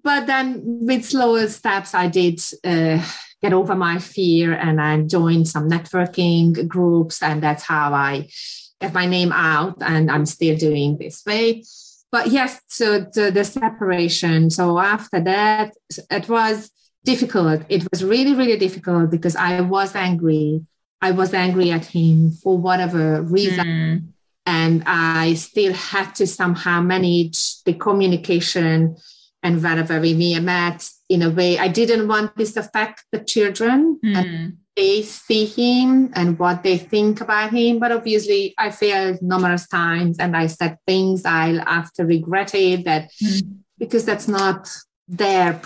but 0.03 0.27
then 0.27 0.61
with 0.63 1.05
slower 1.05 1.47
steps, 1.47 1.93
I 1.93 2.07
did 2.07 2.41
uh, 2.63 3.03
get 3.41 3.53
over 3.53 3.75
my 3.75 3.99
fear 3.99 4.53
and 4.53 4.81
I 4.81 5.01
joined 5.01 5.47
some 5.47 5.69
networking 5.69 6.67
groups. 6.67 7.21
And 7.21 7.43
that's 7.43 7.63
how 7.63 7.93
I 7.93 8.29
get 8.79 8.93
my 8.93 9.05
name 9.05 9.31
out. 9.31 9.77
And 9.81 10.09
I'm 10.09 10.25
still 10.25 10.57
doing 10.57 10.97
this 10.97 11.23
way. 11.25 11.63
But 12.11 12.27
yes, 12.27 12.59
so 12.67 13.01
the, 13.01 13.31
the 13.31 13.43
separation. 13.43 14.49
So 14.49 14.79
after 14.79 15.19
that, 15.21 15.73
it 16.09 16.27
was 16.27 16.71
difficult. 17.03 17.61
It 17.69 17.87
was 17.91 18.03
really, 18.03 18.33
really 18.33 18.57
difficult 18.57 19.11
because 19.11 19.35
I 19.35 19.61
was 19.61 19.95
angry. 19.95 20.65
I 21.01 21.11
was 21.11 21.33
angry 21.33 21.71
at 21.71 21.85
him 21.85 22.31
for 22.31 22.57
whatever 22.57 23.21
reason. 23.21 23.65
Mm. 23.65 24.03
And 24.45 24.83
I 24.87 25.35
still 25.35 25.73
had 25.73 26.15
to 26.15 26.25
somehow 26.25 26.81
manage 26.81 27.61
the 27.63 27.73
communication 27.73 28.97
and 29.43 29.63
whenever 29.63 30.01
we 30.01 30.13
met 30.39 30.89
in 31.09 31.21
a 31.21 31.29
way 31.29 31.57
i 31.57 31.67
didn't 31.67 32.07
want 32.07 32.35
this 32.35 32.53
to 32.53 32.61
affect 32.61 33.03
the 33.11 33.19
children 33.19 33.99
mm. 34.03 34.15
and 34.15 34.57
they 34.75 35.01
see 35.01 35.45
him 35.45 36.11
and 36.13 36.39
what 36.39 36.63
they 36.63 36.77
think 36.77 37.21
about 37.21 37.51
him 37.51 37.79
but 37.79 37.91
obviously 37.91 38.53
i 38.57 38.69
failed 38.69 39.21
numerous 39.21 39.67
times 39.67 40.19
and 40.19 40.37
i 40.37 40.47
said 40.47 40.77
things 40.87 41.25
I'll 41.25 41.61
after 41.61 42.05
regretted 42.05 42.85
that 42.85 43.09
mm. 43.21 43.57
because 43.77 44.05
that's 44.05 44.27
not 44.27 44.69
their 45.07 45.59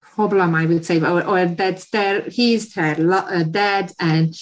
problem 0.00 0.54
i 0.54 0.66
would 0.66 0.84
say 0.84 1.00
or, 1.00 1.22
or 1.24 1.46
that's 1.46 1.90
their 1.90 2.22
he's 2.22 2.74
their 2.74 2.96
uh, 3.12 3.42
dad 3.42 3.92
and 4.00 4.34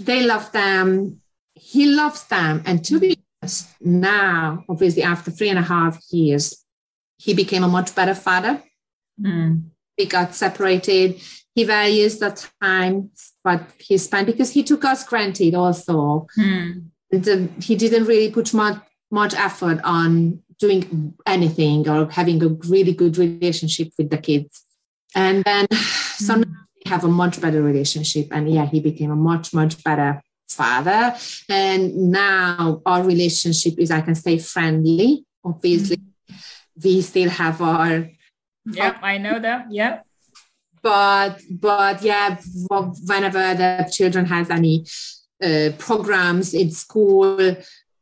they 0.00 0.24
love 0.24 0.50
them 0.52 1.20
he 1.54 1.86
loves 1.86 2.24
them 2.24 2.62
and 2.64 2.84
to 2.84 2.98
be 2.98 3.18
honest 3.42 3.68
now 3.80 4.64
obviously 4.68 5.02
after 5.02 5.30
three 5.30 5.50
and 5.50 5.58
a 5.58 5.62
half 5.62 5.98
years 6.10 6.64
he 7.18 7.34
became 7.34 7.64
a 7.64 7.68
much 7.68 7.94
better 7.94 8.14
father. 8.14 8.62
Mm. 9.20 9.64
We 9.96 10.06
got 10.06 10.34
separated. 10.34 11.20
He 11.54 11.64
values 11.64 12.18
the 12.18 12.30
time 12.62 13.10
but 13.42 13.62
he 13.78 13.98
spent 13.98 14.26
because 14.26 14.50
he 14.50 14.62
took 14.62 14.84
us 14.84 15.04
granted 15.04 15.54
also. 15.54 16.26
Mm. 16.38 16.84
The, 17.10 17.48
he 17.60 17.74
didn't 17.74 18.04
really 18.04 18.30
put 18.30 18.52
much 18.52 18.78
much 19.10 19.34
effort 19.34 19.80
on 19.84 20.42
doing 20.58 21.14
anything 21.24 21.88
or 21.88 22.10
having 22.10 22.42
a 22.42 22.48
really 22.68 22.92
good 22.92 23.16
relationship 23.16 23.88
with 23.96 24.10
the 24.10 24.18
kids. 24.18 24.62
And 25.14 25.42
then 25.44 25.66
mm. 25.72 26.26
so 26.26 26.34
now 26.34 26.60
we 26.76 26.90
have 26.90 27.04
a 27.04 27.08
much 27.08 27.40
better 27.40 27.62
relationship. 27.62 28.28
And 28.30 28.52
yeah, 28.52 28.66
he 28.66 28.80
became 28.80 29.10
a 29.10 29.16
much, 29.16 29.54
much 29.54 29.82
better 29.82 30.20
father. 30.48 31.16
And 31.48 32.10
now 32.10 32.82
our 32.84 33.02
relationship 33.02 33.78
is, 33.78 33.90
I 33.90 34.02
can 34.02 34.14
say, 34.14 34.38
friendly. 34.38 35.24
Obviously, 35.44 35.96
mm 35.96 36.04
we 36.84 37.02
still 37.02 37.28
have 37.28 37.60
our 37.60 38.08
yeah 38.72 38.98
i 39.02 39.18
know 39.18 39.38
that 39.38 39.66
yeah 39.70 40.00
but 40.82 41.40
but 41.50 42.02
yeah 42.02 42.36
whenever 43.06 43.54
the 43.54 43.90
children 43.92 44.26
has 44.26 44.50
any 44.50 44.86
uh, 45.42 45.70
programs 45.78 46.54
in 46.54 46.70
school 46.70 47.56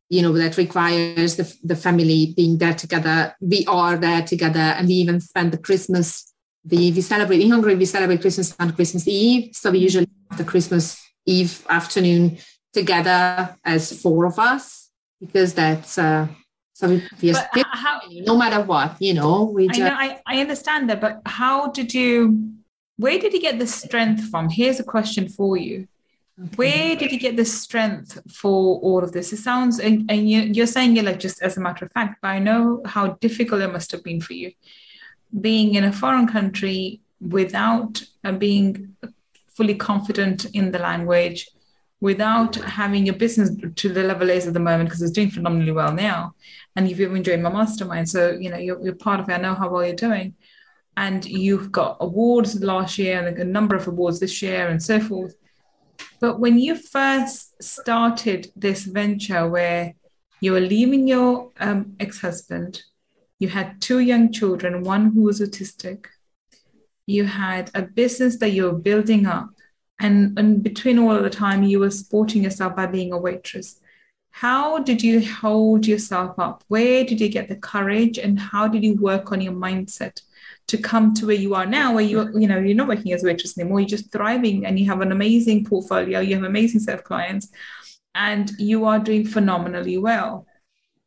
you 0.08 0.22
know 0.22 0.32
that 0.32 0.56
requires 0.56 1.36
the, 1.36 1.56
the 1.64 1.76
family 1.76 2.32
being 2.36 2.58
there 2.58 2.74
together 2.74 3.34
we 3.40 3.64
are 3.66 3.96
there 3.96 4.22
together 4.22 4.60
and 4.76 4.88
we 4.88 4.94
even 4.94 5.20
spend 5.20 5.52
the 5.52 5.58
christmas 5.58 6.32
we, 6.68 6.92
we 6.92 7.00
celebrate 7.00 7.40
in 7.40 7.50
hungary 7.50 7.74
we 7.74 7.84
celebrate 7.84 8.20
christmas 8.20 8.54
on 8.58 8.72
christmas 8.72 9.06
eve 9.06 9.54
so 9.54 9.70
we 9.70 9.78
usually 9.78 10.08
have 10.30 10.38
the 10.38 10.44
christmas 10.44 11.02
eve 11.26 11.64
afternoon 11.68 12.38
together 12.72 13.56
as 13.64 14.00
four 14.00 14.26
of 14.26 14.38
us 14.38 14.90
because 15.20 15.54
that's 15.54 15.98
uh, 15.98 16.26
so 16.76 16.88
we, 16.90 17.02
we 17.22 17.32
how, 17.72 18.02
no 18.10 18.36
matter 18.36 18.60
what, 18.62 19.00
you 19.00 19.14
know, 19.14 19.44
we 19.44 19.66
just... 19.66 19.80
I, 19.80 19.88
know, 19.88 19.94
I, 19.94 20.20
I 20.26 20.40
understand 20.42 20.90
that, 20.90 21.00
but 21.00 21.22
how 21.24 21.68
did 21.68 21.94
you, 21.94 22.52
where 22.98 23.18
did 23.18 23.32
you 23.32 23.40
get 23.40 23.58
the 23.58 23.66
strength 23.66 24.28
from? 24.28 24.50
Here's 24.50 24.78
a 24.78 24.84
question 24.84 25.26
for 25.26 25.56
you. 25.56 25.88
Okay. 26.38 26.54
Where 26.56 26.94
did 26.96 27.12
you 27.12 27.18
get 27.18 27.34
the 27.34 27.46
strength 27.46 28.20
for 28.30 28.78
all 28.80 29.02
of 29.02 29.12
this? 29.12 29.32
It 29.32 29.38
sounds, 29.38 29.80
and, 29.80 30.04
and 30.10 30.28
you, 30.28 30.62
are 30.62 30.66
saying 30.66 30.98
it 30.98 31.06
like 31.06 31.18
just 31.18 31.40
as 31.40 31.56
a 31.56 31.60
matter 31.62 31.86
of 31.86 31.92
fact, 31.92 32.18
but 32.20 32.28
I 32.28 32.40
know 32.40 32.82
how 32.84 33.14
difficult 33.22 33.62
it 33.62 33.72
must 33.72 33.90
have 33.92 34.04
been 34.04 34.20
for 34.20 34.34
you 34.34 34.52
being 35.40 35.76
in 35.76 35.84
a 35.84 35.92
foreign 35.92 36.26
country 36.26 37.00
without 37.22 38.02
uh, 38.22 38.32
being 38.32 38.94
fully 39.48 39.76
confident 39.76 40.44
in 40.52 40.72
the 40.72 40.78
language, 40.78 41.48
without 42.00 42.54
having 42.56 43.06
your 43.06 43.14
business 43.14 43.50
to 43.74 43.88
the 43.88 44.02
level 44.02 44.28
it 44.28 44.36
is 44.36 44.46
at 44.46 44.52
the 44.52 44.60
moment 44.60 44.88
because 44.88 45.02
it's 45.02 45.12
doing 45.12 45.30
phenomenally 45.30 45.72
well 45.72 45.92
now 45.92 46.34
and 46.74 46.88
you've 46.88 47.00
even 47.00 47.24
joined 47.24 47.42
my 47.42 47.50
mastermind 47.50 48.08
so 48.08 48.30
you 48.32 48.50
know 48.50 48.58
you're, 48.58 48.82
you're 48.84 48.94
part 48.94 49.18
of 49.18 49.28
it 49.28 49.32
i 49.32 49.38
know 49.38 49.54
how 49.54 49.68
well 49.68 49.84
you're 49.84 49.94
doing. 49.94 50.34
And 50.98 51.26
you've 51.26 51.70
got 51.70 51.98
awards 52.00 52.58
last 52.62 52.96
year 52.96 53.20
and 53.20 53.36
a 53.36 53.44
number 53.44 53.76
of 53.76 53.86
awards 53.86 54.18
this 54.18 54.40
year 54.40 54.68
and 54.68 54.82
so 54.82 54.98
forth. 54.98 55.34
But 56.20 56.40
when 56.40 56.58
you 56.58 56.74
first 56.74 57.62
started 57.62 58.50
this 58.56 58.84
venture 58.84 59.46
where 59.46 59.94
you 60.40 60.52
were 60.52 60.60
leaving 60.60 61.06
your 61.06 61.50
um, 61.60 61.96
ex-husband 62.00 62.82
you 63.38 63.48
had 63.48 63.80
two 63.80 64.00
young 64.00 64.32
children 64.32 64.82
one 64.82 65.12
who 65.12 65.22
was 65.22 65.40
autistic 65.40 66.06
you 67.06 67.24
had 67.24 67.70
a 67.74 67.82
business 67.82 68.38
that 68.38 68.50
you 68.50 68.64
were 68.64 68.78
building 68.78 69.26
up 69.26 69.50
and, 69.98 70.38
in 70.38 70.60
between 70.60 70.98
all 70.98 71.12
of 71.12 71.22
the 71.22 71.30
time 71.30 71.62
you 71.62 71.80
were 71.80 71.90
supporting 71.90 72.44
yourself 72.44 72.76
by 72.76 72.86
being 72.86 73.12
a 73.12 73.18
waitress 73.18 73.80
how 74.30 74.80
did 74.80 75.02
you 75.02 75.26
hold 75.26 75.86
yourself 75.86 76.38
up? 76.38 76.62
Where 76.68 77.06
did 77.06 77.22
you 77.22 77.30
get 77.30 77.48
the 77.48 77.56
courage 77.56 78.18
and 78.18 78.38
how 78.38 78.68
did 78.68 78.84
you 78.84 78.94
work 78.96 79.32
on 79.32 79.40
your 79.40 79.54
mindset 79.54 80.20
to 80.66 80.76
come 80.76 81.14
to 81.14 81.26
where 81.28 81.36
you 81.36 81.54
are 81.54 81.64
now 81.64 81.94
where 81.94 82.04
you 82.04 82.38
you 82.38 82.46
know 82.46 82.58
you're 82.58 82.76
not 82.76 82.88
working 82.88 83.12
as 83.14 83.24
a 83.24 83.26
waitress 83.26 83.56
anymore 83.56 83.80
you're 83.80 83.88
just 83.88 84.12
thriving 84.12 84.66
and 84.66 84.78
you 84.78 84.84
have 84.84 85.00
an 85.00 85.10
amazing 85.10 85.64
portfolio 85.64 86.20
you 86.20 86.34
have 86.34 86.42
an 86.42 86.50
amazing 86.50 86.80
set 86.80 86.94
of 86.94 87.04
clients 87.04 87.48
and 88.16 88.50
you 88.58 88.86
are 88.86 88.98
doing 88.98 89.26
phenomenally 89.26 89.98
well. 89.98 90.46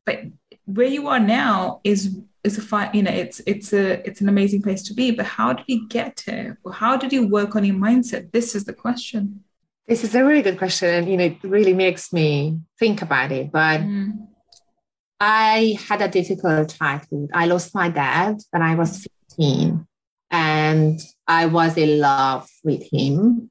But 0.05 0.21
where 0.65 0.87
you 0.87 1.07
are 1.07 1.19
now 1.19 1.81
is 1.83 2.17
is 2.43 2.57
a 2.57 2.61
fine, 2.61 2.89
you 2.93 3.03
know, 3.03 3.11
it's 3.11 3.41
it's 3.45 3.73
a 3.73 4.07
it's 4.07 4.21
an 4.21 4.29
amazing 4.29 4.61
place 4.61 4.83
to 4.83 4.93
be. 4.93 5.11
But 5.11 5.25
how 5.25 5.53
did 5.53 5.65
you 5.67 5.87
get 5.87 6.23
here? 6.25 6.57
How 6.71 6.97
did 6.97 7.11
you 7.11 7.27
work 7.27 7.55
on 7.55 7.65
your 7.65 7.75
mindset? 7.75 8.31
This 8.31 8.55
is 8.55 8.65
the 8.65 8.73
question. 8.73 9.43
This 9.87 10.03
is 10.03 10.15
a 10.15 10.23
really 10.23 10.41
good 10.41 10.57
question, 10.57 10.89
and 10.93 11.09
you 11.09 11.17
know, 11.17 11.25
it 11.25 11.37
really 11.43 11.73
makes 11.73 12.13
me 12.13 12.59
think 12.77 13.01
about 13.01 13.31
it. 13.31 13.51
But 13.51 13.81
mm. 13.81 14.27
I 15.19 15.77
had 15.87 16.01
a 16.01 16.07
difficult 16.07 16.75
childhood. 16.77 17.29
I 17.33 17.45
lost 17.45 17.75
my 17.75 17.89
dad 17.89 18.37
when 18.51 18.61
I 18.61 18.75
was 18.75 19.05
15, 19.31 19.85
and 20.31 20.99
I 21.27 21.45
was 21.47 21.75
in 21.75 21.99
love 21.99 22.47
with 22.63 22.83
him, 22.91 23.49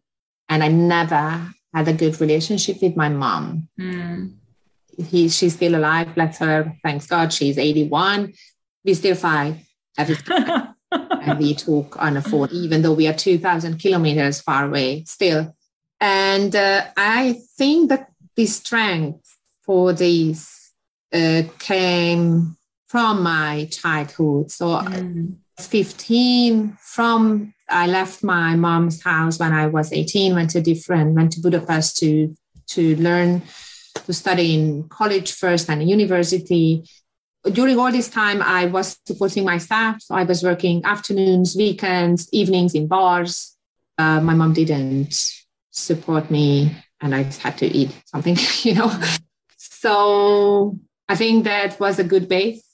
and 0.49 0.63
I 0.63 0.69
never 0.69 1.53
had 1.75 1.89
a 1.89 1.93
good 1.93 2.21
relationship 2.21 2.81
with 2.81 2.97
my 2.97 3.09
mom. 3.09 3.69
Mm. 3.79 4.35
He, 4.97 5.29
she's 5.29 5.55
still 5.55 5.77
alive, 5.77 6.15
bless 6.15 6.39
her. 6.39 6.75
Thanks 6.83 7.07
God, 7.07 7.33
she's 7.33 7.59
81. 7.59 8.33
We 8.89 8.95
still 8.95 9.17
fight 9.17 9.67
every 9.99 10.17
time. 10.29 10.75
and 10.91 11.39
we 11.39 11.55
talk 11.55 12.03
on 12.03 12.15
the 12.15 12.23
phone, 12.23 12.49
even 12.53 12.81
though 12.81 12.95
we 12.95 13.07
are 13.07 13.13
2,000 13.13 13.77
kilometers 13.77 14.41
far 14.41 14.65
away 14.65 15.05
still. 15.05 15.55
And 16.01 16.57
uh, 16.57 16.87
I 16.97 17.39
think 17.59 17.91
that 17.91 18.09
the 18.35 18.47
strength 18.47 19.37
for 19.61 19.93
this 19.93 20.73
uh, 21.13 21.43
came 21.59 22.57
from 22.87 23.23
my 23.23 23.69
childhood. 23.71 24.51
So 24.51 24.79
mm. 24.79 25.37
15 25.59 26.79
from 26.81 27.53
I 27.69 27.89
left 27.89 28.25
my 28.25 28.57
mom's 28.57 29.03
house 29.03 29.39
when 29.39 29.53
I 29.53 29.67
was 29.67 29.93
18, 29.93 30.35
went 30.35 30.49
to 30.51 30.63
different, 30.63 31.15
went 31.15 31.33
to 31.33 31.41
Budapest 31.41 31.99
to 31.99 32.35
to 32.69 32.97
learn 32.97 33.43
to 34.07 34.13
study 34.15 34.55
in 34.55 34.89
college 34.89 35.33
first 35.33 35.69
and 35.69 35.87
university. 35.87 36.85
During 37.45 37.79
all 37.79 37.93
this 37.93 38.09
time, 38.09 38.43
I 38.43 38.67
was 38.67 38.99
supporting 39.07 39.45
my 39.45 39.59
staff. 39.59 40.03
I 40.11 40.25
was 40.25 40.43
working 40.43 40.85
afternoons, 40.85 41.57
weekends, 41.57 42.29
evenings 42.33 42.75
in 42.75 42.89
bars. 42.89 43.57
Uh, 43.97 44.21
my 44.21 44.35
mom 44.35 44.53
didn't 44.53 45.15
support 45.71 46.31
me, 46.31 46.77
and 47.01 47.15
I 47.15 47.23
had 47.23 47.57
to 47.59 47.67
eat 47.67 47.91
something, 48.07 48.37
you 48.63 48.75
know. 48.75 48.91
So 49.57 50.79
I 51.09 51.15
think 51.17 51.45
that 51.45 51.79
was 51.79 51.99
a 51.99 52.05
good 52.05 52.29
base 52.29 52.65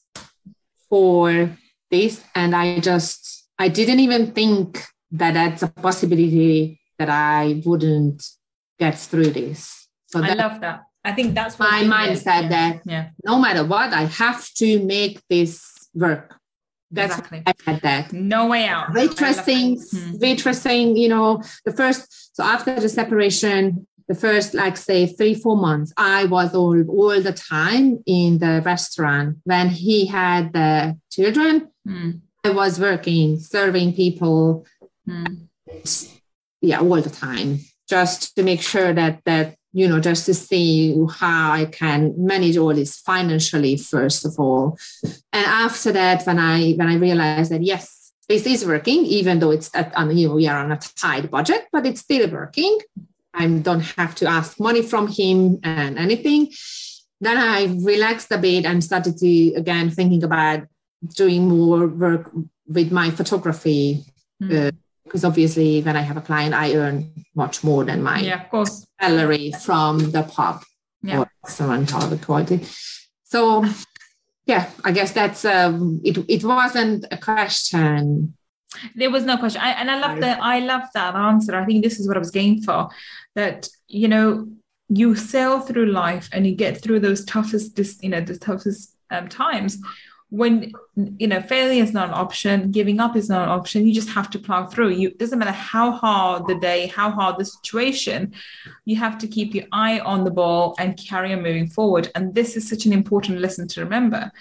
for 0.88 1.50
this, 1.90 2.22
and 2.34 2.56
I 2.56 2.80
just 2.80 3.46
I 3.58 3.68
didn't 3.68 4.00
even 4.00 4.32
think 4.32 4.82
that 5.12 5.34
that's 5.34 5.62
a 5.62 5.68
possibility 5.68 6.80
that 6.98 7.08
I 7.08 7.62
wouldn't 7.64 8.26
get 8.78 8.98
through 8.98 9.30
this. 9.30 9.88
So 10.06 10.22
I 10.22 10.34
love 10.34 10.60
that. 10.60 10.84
I 11.04 11.12
think 11.12 11.34
that's 11.34 11.58
my 11.58 11.82
mindset 11.84 12.48
that 12.48 12.80
yeah. 12.86 13.10
no 13.24 13.38
matter 13.38 13.64
what, 13.64 13.92
I 13.92 14.04
have 14.04 14.48
to 14.54 14.82
make 14.84 15.20
this 15.28 15.88
work. 15.94 16.34
That's 16.90 17.18
exactly. 17.18 17.42
I 17.46 17.54
had 17.66 17.80
that. 17.82 18.12
No 18.12 18.46
way 18.46 18.66
out. 18.66 18.88
Waitressing, 18.88 19.76
mm-hmm. 19.76 20.16
waitressing, 20.16 20.98
you 20.98 21.08
know, 21.08 21.42
the 21.64 21.72
first, 21.72 22.36
so 22.36 22.44
after 22.44 22.78
the 22.78 22.88
separation, 22.88 23.86
the 24.06 24.14
first, 24.14 24.54
like 24.54 24.76
say, 24.76 25.06
three, 25.06 25.34
four 25.34 25.56
months, 25.56 25.92
I 25.96 26.26
was 26.26 26.54
all, 26.54 26.80
all 26.88 27.20
the 27.20 27.32
time 27.32 28.02
in 28.06 28.38
the 28.38 28.62
restaurant 28.64 29.38
when 29.44 29.70
he 29.70 30.06
had 30.06 30.52
the 30.52 30.98
children. 31.10 31.70
Mm. 31.86 32.20
I 32.44 32.50
was 32.50 32.78
working, 32.78 33.40
serving 33.40 33.94
people, 33.94 34.66
mm. 35.08 35.48
yeah, 36.60 36.80
all 36.80 37.00
the 37.00 37.10
time, 37.10 37.60
just 37.88 38.36
to 38.36 38.42
make 38.42 38.60
sure 38.60 38.92
that 38.92 39.20
that 39.24 39.56
you 39.74 39.88
know, 39.88 39.98
just 39.98 40.24
to 40.26 40.34
see 40.34 40.96
how 41.18 41.50
I 41.52 41.64
can 41.66 42.14
manage 42.16 42.56
all 42.56 42.72
this 42.72 43.00
financially 43.00 43.76
first 43.76 44.24
of 44.24 44.38
all, 44.38 44.78
and 45.02 45.44
after 45.44 45.90
that, 45.92 46.24
when 46.26 46.38
I 46.38 46.72
when 46.74 46.88
I 46.88 46.94
realized 46.94 47.50
that 47.50 47.62
yes, 47.62 48.12
this 48.28 48.46
is 48.46 48.64
working, 48.64 49.04
even 49.04 49.40
though 49.40 49.50
it's 49.50 49.70
at, 49.74 49.92
um, 49.96 50.12
you 50.12 50.28
know 50.28 50.34
we 50.36 50.46
are 50.46 50.58
on 50.58 50.70
a 50.70 50.78
tight 50.78 51.28
budget, 51.28 51.66
but 51.72 51.86
it's 51.86 52.00
still 52.00 52.30
working. 52.30 52.78
I 53.34 53.48
don't 53.48 53.80
have 53.98 54.14
to 54.16 54.28
ask 54.28 54.60
money 54.60 54.82
from 54.82 55.08
him 55.08 55.58
and 55.64 55.98
anything. 55.98 56.52
Then 57.20 57.36
I 57.36 57.64
relaxed 57.82 58.30
a 58.30 58.38
bit 58.38 58.64
and 58.64 58.82
started 58.82 59.18
to 59.18 59.54
again 59.54 59.90
thinking 59.90 60.22
about 60.22 60.68
doing 61.16 61.48
more 61.48 61.88
work 61.88 62.30
with 62.66 62.92
my 62.92 63.10
photography 63.10 64.04
mm. 64.40 64.68
uh, 64.68 64.70
because 65.04 65.24
obviously 65.24 65.82
when 65.82 65.96
I 65.96 66.00
have 66.00 66.16
a 66.16 66.20
client, 66.20 66.54
I 66.54 66.74
earn 66.74 67.10
much 67.34 67.62
more 67.62 67.84
than 67.84 68.02
my 68.02 68.20
yeah, 68.20 68.42
of 68.42 68.50
course. 68.50 68.86
salary 69.00 69.52
from 69.52 70.10
the 70.10 70.22
pub 70.22 70.62
yeah. 71.02 71.20
or 71.20 71.30
restaurant 71.42 71.94
or 71.94 72.06
the 72.08 72.16
quality. 72.16 72.60
So 73.24 73.64
yeah, 74.46 74.70
I 74.84 74.92
guess 74.92 75.12
that's 75.12 75.44
um, 75.44 76.00
it. 76.04 76.18
It 76.28 76.44
wasn't 76.44 77.06
a 77.10 77.16
question. 77.16 78.34
There 78.96 79.10
was 79.10 79.24
no 79.24 79.36
question, 79.36 79.60
I, 79.62 79.70
and 79.70 79.90
I 79.90 80.00
love 80.00 80.20
that. 80.20 80.42
I 80.42 80.58
love 80.58 80.82
that 80.94 81.14
answer. 81.14 81.54
I 81.54 81.64
think 81.64 81.84
this 81.84 82.00
is 82.00 82.08
what 82.08 82.16
I 82.16 82.20
was 82.20 82.30
going 82.30 82.62
for. 82.62 82.88
That 83.34 83.68
you 83.88 84.08
know, 84.08 84.48
you 84.88 85.14
sail 85.14 85.60
through 85.60 85.86
life 85.86 86.28
and 86.32 86.46
you 86.46 86.54
get 86.54 86.82
through 86.82 87.00
those 87.00 87.24
toughest, 87.24 88.02
you 88.02 88.08
know, 88.08 88.20
the 88.20 88.36
toughest 88.36 88.96
um, 89.10 89.28
times 89.28 89.78
when 90.30 90.72
you 90.96 91.28
know 91.28 91.40
failure 91.40 91.82
is 91.82 91.92
not 91.92 92.08
an 92.08 92.14
option 92.14 92.70
giving 92.70 92.98
up 92.98 93.14
is 93.14 93.28
not 93.28 93.42
an 93.42 93.50
option. 93.50 93.86
You 93.86 93.94
just 93.94 94.08
have 94.10 94.30
to 94.30 94.38
plow 94.38 94.66
through. 94.66 94.90
You 94.90 95.10
doesn't 95.10 95.38
matter 95.38 95.52
how 95.52 95.92
hard 95.92 96.46
the 96.46 96.56
day 96.56 96.86
how 96.88 97.10
hard 97.10 97.38
the 97.38 97.44
situation 97.44 98.32
you 98.84 98.96
have 98.96 99.18
to 99.18 99.28
keep 99.28 99.54
your 99.54 99.66
eye 99.70 100.00
on 100.00 100.24
the 100.24 100.30
ball 100.30 100.74
and 100.78 100.96
carry 100.96 101.32
on 101.32 101.42
moving 101.42 101.68
forward. 101.68 102.10
And 102.14 102.34
this 102.34 102.56
is 102.56 102.68
such 102.68 102.86
an 102.86 102.92
important 102.92 103.40
lesson 103.40 103.68
to 103.68 103.80
remember. 103.82 104.32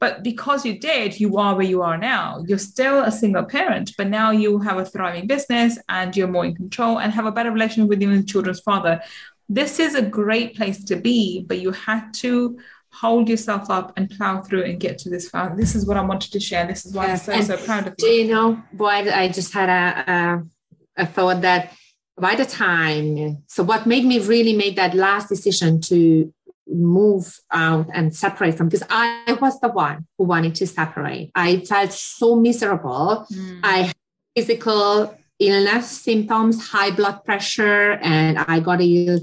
But 0.00 0.22
because 0.22 0.64
you 0.64 0.78
did 0.78 1.18
you 1.18 1.36
are 1.36 1.54
where 1.54 1.66
you 1.66 1.82
are 1.82 1.98
now. 1.98 2.44
You're 2.46 2.58
still 2.58 3.02
a 3.02 3.12
single 3.12 3.44
parent 3.44 3.92
but 3.98 4.08
now 4.08 4.30
you 4.30 4.60
have 4.60 4.78
a 4.78 4.84
thriving 4.84 5.26
business 5.26 5.78
and 5.88 6.16
you're 6.16 6.28
more 6.28 6.46
in 6.46 6.54
control 6.54 7.00
and 7.00 7.12
have 7.12 7.26
a 7.26 7.32
better 7.32 7.50
relationship 7.50 7.88
with 7.88 8.00
your 8.00 8.22
children's 8.22 8.60
father. 8.60 9.02
This 9.48 9.78
is 9.78 9.94
a 9.94 10.00
great 10.20 10.56
place 10.56 10.84
to 10.84 10.96
be 10.96 11.44
but 11.46 11.58
you 11.58 11.72
had 11.72 12.14
to 12.14 12.56
hold 13.00 13.28
yourself 13.28 13.70
up 13.70 13.92
and 13.96 14.10
plow 14.10 14.40
through 14.40 14.64
and 14.64 14.78
get 14.78 14.98
to 14.98 15.10
this 15.10 15.28
far. 15.28 15.54
This 15.56 15.74
is 15.74 15.86
what 15.86 15.96
I 15.96 16.02
wanted 16.02 16.32
to 16.32 16.40
share. 16.40 16.66
This 16.66 16.86
is 16.86 16.94
why 16.94 17.06
yes. 17.06 17.28
I'm 17.28 17.42
so, 17.42 17.56
so 17.56 17.64
proud 17.64 17.86
of 17.88 17.94
you. 17.98 18.06
Do 18.06 18.12
you 18.12 18.32
know 18.32 18.62
what? 18.72 19.08
I 19.08 19.28
just 19.28 19.52
had 19.52 19.68
a, 19.68 20.12
a, 20.12 21.02
a 21.02 21.06
thought 21.06 21.40
that 21.42 21.72
by 22.16 22.36
the 22.36 22.44
time, 22.44 23.42
so 23.48 23.64
what 23.64 23.86
made 23.86 24.04
me 24.04 24.20
really 24.20 24.54
make 24.54 24.76
that 24.76 24.94
last 24.94 25.28
decision 25.28 25.80
to 25.82 26.32
move 26.66 27.38
out 27.50 27.86
and 27.92 28.14
separate 28.14 28.56
from 28.56 28.68
because 28.68 28.86
I 28.88 29.36
was 29.40 29.60
the 29.60 29.68
one 29.68 30.06
who 30.16 30.24
wanted 30.24 30.54
to 30.56 30.66
separate. 30.66 31.30
I 31.34 31.60
felt 31.60 31.92
so 31.92 32.36
miserable. 32.36 33.26
Mm. 33.32 33.60
I 33.62 33.76
had 33.82 33.96
physical 34.34 35.14
illness 35.38 35.90
symptoms, 35.90 36.68
high 36.68 36.90
blood 36.90 37.24
pressure, 37.24 37.92
and 38.00 38.38
I 38.38 38.60
got 38.60 38.80
ill, 38.80 39.20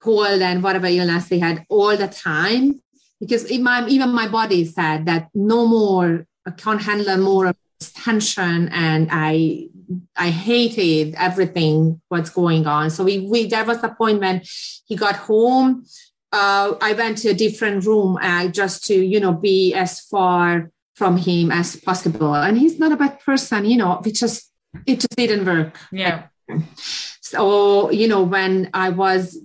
cold 0.00 0.40
and 0.40 0.62
whatever 0.62 0.86
illness 0.86 1.28
they 1.28 1.38
had 1.38 1.64
all 1.68 1.96
the 1.96 2.08
time 2.08 2.80
because 3.20 3.50
my, 3.60 3.86
even 3.86 4.10
my 4.10 4.26
body 4.26 4.64
said 4.64 5.06
that 5.06 5.28
no 5.34 5.66
more 5.66 6.26
i 6.46 6.50
can't 6.50 6.82
handle 6.82 7.18
more 7.18 7.46
of 7.46 7.56
this 7.78 7.92
tension 7.92 8.68
and 8.70 9.08
i 9.12 9.68
i 10.16 10.30
hated 10.30 11.14
everything 11.16 12.00
what's 12.08 12.30
going 12.30 12.66
on. 12.66 12.90
So 12.90 13.04
we, 13.04 13.20
we 13.20 13.46
there 13.46 13.64
was 13.64 13.82
a 13.82 13.88
point 13.88 14.20
when 14.20 14.42
he 14.86 14.96
got 14.96 15.16
home. 15.16 15.84
Uh, 16.32 16.74
i 16.80 16.92
went 16.92 17.18
to 17.18 17.30
a 17.30 17.34
different 17.34 17.84
room 17.84 18.16
uh, 18.22 18.46
just 18.48 18.84
to 18.84 18.94
you 18.94 19.18
know 19.18 19.32
be 19.32 19.74
as 19.74 20.00
far 20.00 20.70
from 20.94 21.16
him 21.16 21.50
as 21.50 21.76
possible. 21.76 22.34
And 22.34 22.56
he's 22.56 22.78
not 22.78 22.92
a 22.92 22.96
bad 22.96 23.20
person 23.20 23.64
you 23.64 23.76
know 23.76 24.00
it 24.04 24.14
just 24.14 24.50
it 24.86 25.00
just 25.00 25.16
didn't 25.16 25.44
work. 25.44 25.76
Yeah 25.90 26.26
so 27.30 27.90
you 27.90 28.08
know 28.08 28.22
when 28.22 28.68
i 28.74 28.88
was 28.88 29.38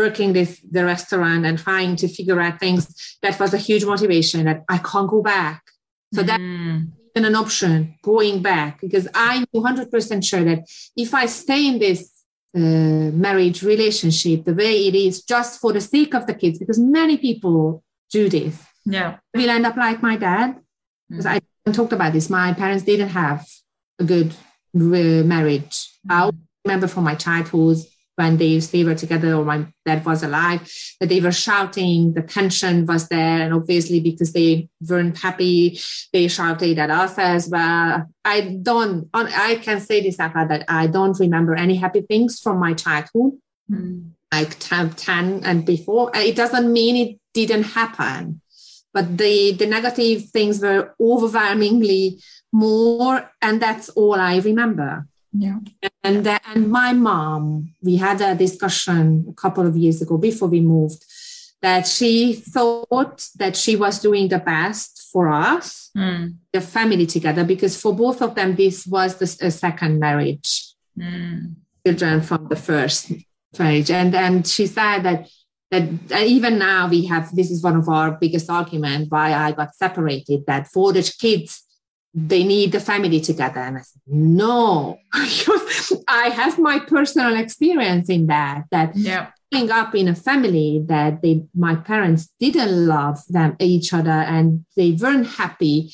working 0.00 0.32
this 0.34 0.60
the 0.70 0.84
restaurant 0.84 1.46
and 1.46 1.58
trying 1.58 1.96
to 1.96 2.06
figure 2.08 2.40
out 2.40 2.60
things 2.60 2.82
that 3.22 3.38
was 3.40 3.54
a 3.54 3.64
huge 3.66 3.84
motivation 3.84 4.44
that 4.44 4.64
i 4.68 4.78
can't 4.78 5.08
go 5.08 5.22
back. 5.22 5.62
So 6.14 6.22
mm. 6.22 6.26
that 6.26 6.40
been 7.14 7.24
an 7.26 7.34
option 7.34 7.94
going 8.02 8.40
back 8.40 8.80
because 8.80 9.06
i'm 9.14 9.44
100% 9.54 10.24
sure 10.30 10.44
that 10.44 10.60
if 10.96 11.10
i 11.14 11.26
stay 11.26 11.68
in 11.70 11.78
this 11.78 12.00
uh, 12.54 13.10
marriage 13.26 13.62
relationship 13.62 14.44
the 14.44 14.54
way 14.54 14.74
it 14.88 14.94
is 14.94 15.22
just 15.22 15.60
for 15.60 15.70
the 15.72 15.80
sake 15.80 16.14
of 16.14 16.26
the 16.26 16.34
kids 16.34 16.58
because 16.58 16.78
many 16.78 17.16
people 17.16 17.82
do 18.10 18.28
this. 18.28 18.54
Yeah. 18.84 19.16
Will 19.34 19.50
end 19.56 19.66
up 19.66 19.76
like 19.76 20.02
my 20.02 20.16
dad 20.16 20.60
because 21.08 21.26
mm. 21.26 21.40
i 21.66 21.70
talked 21.72 21.94
about 21.94 22.12
this. 22.12 22.28
My 22.28 22.52
parents 22.52 22.84
didn't 22.84 23.12
have 23.22 23.46
a 23.98 24.04
good 24.04 24.30
uh, 24.74 25.22
marriage. 25.34 25.76
Mm 26.06 26.32
remember 26.64 26.86
from 26.86 27.04
my 27.04 27.14
childhood 27.14 27.78
when 28.16 28.36
they 28.36 28.58
they 28.58 28.84
were 28.84 28.94
together 28.94 29.34
or 29.34 29.44
my 29.44 29.66
dad 29.86 30.04
was 30.04 30.22
alive 30.22 30.70
that 31.00 31.08
they 31.08 31.20
were 31.20 31.32
shouting 31.32 32.12
the 32.12 32.22
tension 32.22 32.84
was 32.86 33.08
there. 33.08 33.40
And 33.42 33.54
obviously 33.54 34.00
because 34.00 34.32
they 34.32 34.68
weren't 34.88 35.18
happy 35.18 35.78
they 36.12 36.28
shouted 36.28 36.78
at 36.78 36.90
us 36.90 37.18
as 37.18 37.48
well. 37.48 38.06
I 38.24 38.58
don't 38.62 39.08
i 39.14 39.58
can 39.62 39.80
say 39.80 40.02
this 40.02 40.16
about 40.16 40.48
that 40.48 40.64
i 40.68 40.86
don't 40.86 41.18
remember 41.18 41.54
any 41.54 41.76
happy 41.76 42.02
things 42.02 42.40
from 42.40 42.58
my 42.58 42.74
childhood. 42.74 43.32
Mm. 43.70 44.10
like 44.32 44.58
10, 44.58 44.90
10 44.90 45.44
and 45.44 45.64
before. 45.64 46.10
It 46.14 46.36
doesn't 46.36 46.70
mean 46.70 46.96
it 46.96 47.18
didn't 47.32 47.62
happen 47.62 48.40
but 48.92 49.16
the 49.16 49.52
the 49.52 49.66
negative 49.66 50.28
things 50.30 50.60
were 50.60 50.94
overwhelmingly 51.00 52.20
more 52.52 53.30
and 53.40 53.60
that's 53.60 53.88
all 53.90 54.14
i 54.14 54.36
remember 54.38 55.06
yeah 55.32 55.58
and 56.02 56.26
uh, 56.26 56.38
and 56.54 56.70
my 56.70 56.92
mom 56.92 57.72
we 57.82 57.96
had 57.96 58.20
a 58.20 58.34
discussion 58.34 59.24
a 59.28 59.32
couple 59.34 59.66
of 59.66 59.76
years 59.76 60.02
ago 60.02 60.18
before 60.18 60.48
we 60.48 60.60
moved 60.60 61.04
that 61.62 61.86
she 61.86 62.34
thought 62.34 63.28
that 63.36 63.56
she 63.56 63.76
was 63.76 64.00
doing 64.00 64.28
the 64.28 64.38
best 64.38 65.08
for 65.12 65.28
us 65.30 65.90
mm. 65.96 66.34
the 66.52 66.60
family 66.60 67.06
together 67.06 67.44
because 67.44 67.80
for 67.80 67.94
both 67.94 68.20
of 68.20 68.34
them 68.34 68.56
this 68.56 68.86
was 68.86 69.16
the 69.16 69.26
second 69.26 69.98
marriage 69.98 70.74
mm. 70.98 71.54
children 71.86 72.20
from 72.20 72.48
the 72.48 72.56
first 72.56 73.12
marriage 73.58 73.90
and 73.90 74.14
and 74.14 74.46
she 74.46 74.66
said 74.66 75.00
that 75.00 75.26
that 75.70 75.84
even 76.26 76.58
now 76.58 76.86
we 76.86 77.06
have 77.06 77.34
this 77.34 77.50
is 77.50 77.62
one 77.62 77.76
of 77.76 77.88
our 77.88 78.12
biggest 78.12 78.50
argument 78.50 79.10
why 79.10 79.32
I 79.32 79.52
got 79.52 79.74
separated 79.74 80.44
that 80.46 80.68
for 80.68 80.92
the 80.92 81.02
kids 81.18 81.62
they 82.14 82.44
need 82.44 82.72
the 82.72 82.80
family 82.80 83.20
together. 83.20 83.60
And 83.60 83.78
I 83.78 83.80
said 83.80 84.02
no. 84.06 84.98
I 86.08 86.28
have 86.28 86.58
my 86.58 86.78
personal 86.78 87.36
experience 87.36 88.08
in 88.08 88.26
that 88.26 88.64
that 88.70 88.94
yeah. 88.94 89.30
growing 89.50 89.70
up 89.70 89.94
in 89.94 90.08
a 90.08 90.14
family 90.14 90.84
that 90.86 91.22
they 91.22 91.44
my 91.54 91.74
parents 91.74 92.28
didn't 92.38 92.86
love 92.86 93.20
them 93.28 93.56
each 93.58 93.92
other 93.92 94.10
and 94.10 94.64
they 94.76 94.92
weren't 94.92 95.26
happy 95.26 95.92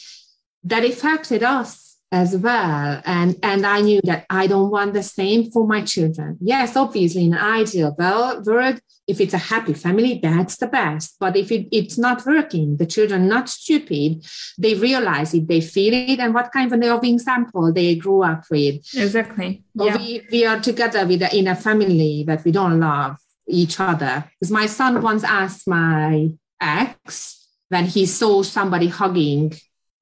that 0.65 0.85
affected 0.85 1.43
us 1.43 1.88
as 2.11 2.37
well. 2.37 3.03
And 3.05 3.37
and 3.43 3.67
i 3.67 3.81
knew 3.81 4.01
that 4.05 4.25
i 4.31 4.47
don't 4.47 4.71
want 4.71 4.95
the 4.95 5.03
same 5.03 5.51
for 5.51 5.67
my 5.67 5.83
children. 5.83 6.39
Yes 6.41 6.77
obviously 6.77 7.25
in 7.25 7.35
an 7.35 7.41
ideal 7.41 7.95
world 7.99 8.81
if 9.07 9.21
it's 9.21 9.35
a 9.35 9.39
happy 9.39 9.75
family 9.75 10.21
that's 10.23 10.57
the 10.57 10.67
best. 10.67 11.17
But 11.19 11.37
if 11.37 11.53
it, 11.53 11.69
it's 11.71 11.99
not 11.99 12.25
working 12.27 12.77
the 12.77 12.87
children 12.87 13.29
not 13.29 13.49
stupid 13.49 14.25
they 14.59 14.75
realize 14.75 15.35
it 15.35 15.49
they 15.49 15.61
feel 15.61 15.95
it 15.95 16.19
and 16.19 16.35
what 16.35 16.53
kind 16.53 16.73
of 16.73 16.81
an 16.81 17.05
example 17.05 17.73
they 17.73 17.95
grew 17.95 18.23
up 18.23 18.45
with. 18.51 18.77
Exactly. 18.95 19.65
Yeah. 19.75 19.97
we, 19.97 20.27
we 20.33 20.47
are 20.47 20.61
together 20.61 21.07
with 21.07 21.23
in 21.35 21.49
a 21.49 21.55
family 21.55 22.25
that 22.27 22.45
we 22.45 22.53
don't 22.53 22.81
love 22.81 23.17
each 23.47 23.81
other. 23.81 24.25
Because 24.39 24.51
my 24.51 24.67
son 24.67 25.03
once 25.03 25.25
asked 25.25 25.67
my 25.69 26.31
ex 26.61 27.49
when 27.69 27.85
he 27.85 28.07
saw 28.07 28.43
somebody 28.43 28.89
hugging 28.89 29.53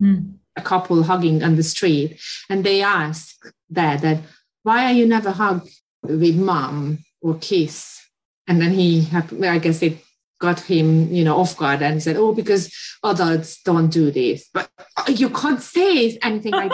mm 0.00 0.35
a 0.56 0.62
couple 0.62 1.02
hugging 1.02 1.42
on 1.42 1.56
the 1.56 1.62
street 1.62 2.18
and 2.48 2.64
they 2.64 2.82
ask 2.82 3.36
dad 3.72 4.00
that 4.00 4.18
why 4.62 4.84
are 4.86 4.92
you 4.92 5.06
never 5.06 5.30
hug 5.30 5.66
with 6.02 6.36
mom 6.36 6.98
or 7.20 7.36
kiss? 7.38 8.02
And 8.48 8.60
then 8.60 8.72
he 8.72 9.08
i 9.42 9.58
guess 9.58 9.82
it 9.82 9.98
got 10.38 10.60
him 10.60 11.12
you 11.12 11.24
know 11.24 11.36
off 11.36 11.56
guard 11.56 11.80
and 11.80 11.94
he 11.94 12.00
said 12.00 12.16
oh 12.16 12.34
because 12.34 12.72
adults 13.04 13.62
don't 13.62 13.88
do 13.88 14.10
this. 14.10 14.48
But 14.52 14.70
uh, 14.96 15.04
you 15.08 15.30
can't 15.30 15.60
say 15.60 16.18
anything 16.22 16.52
like 16.52 16.72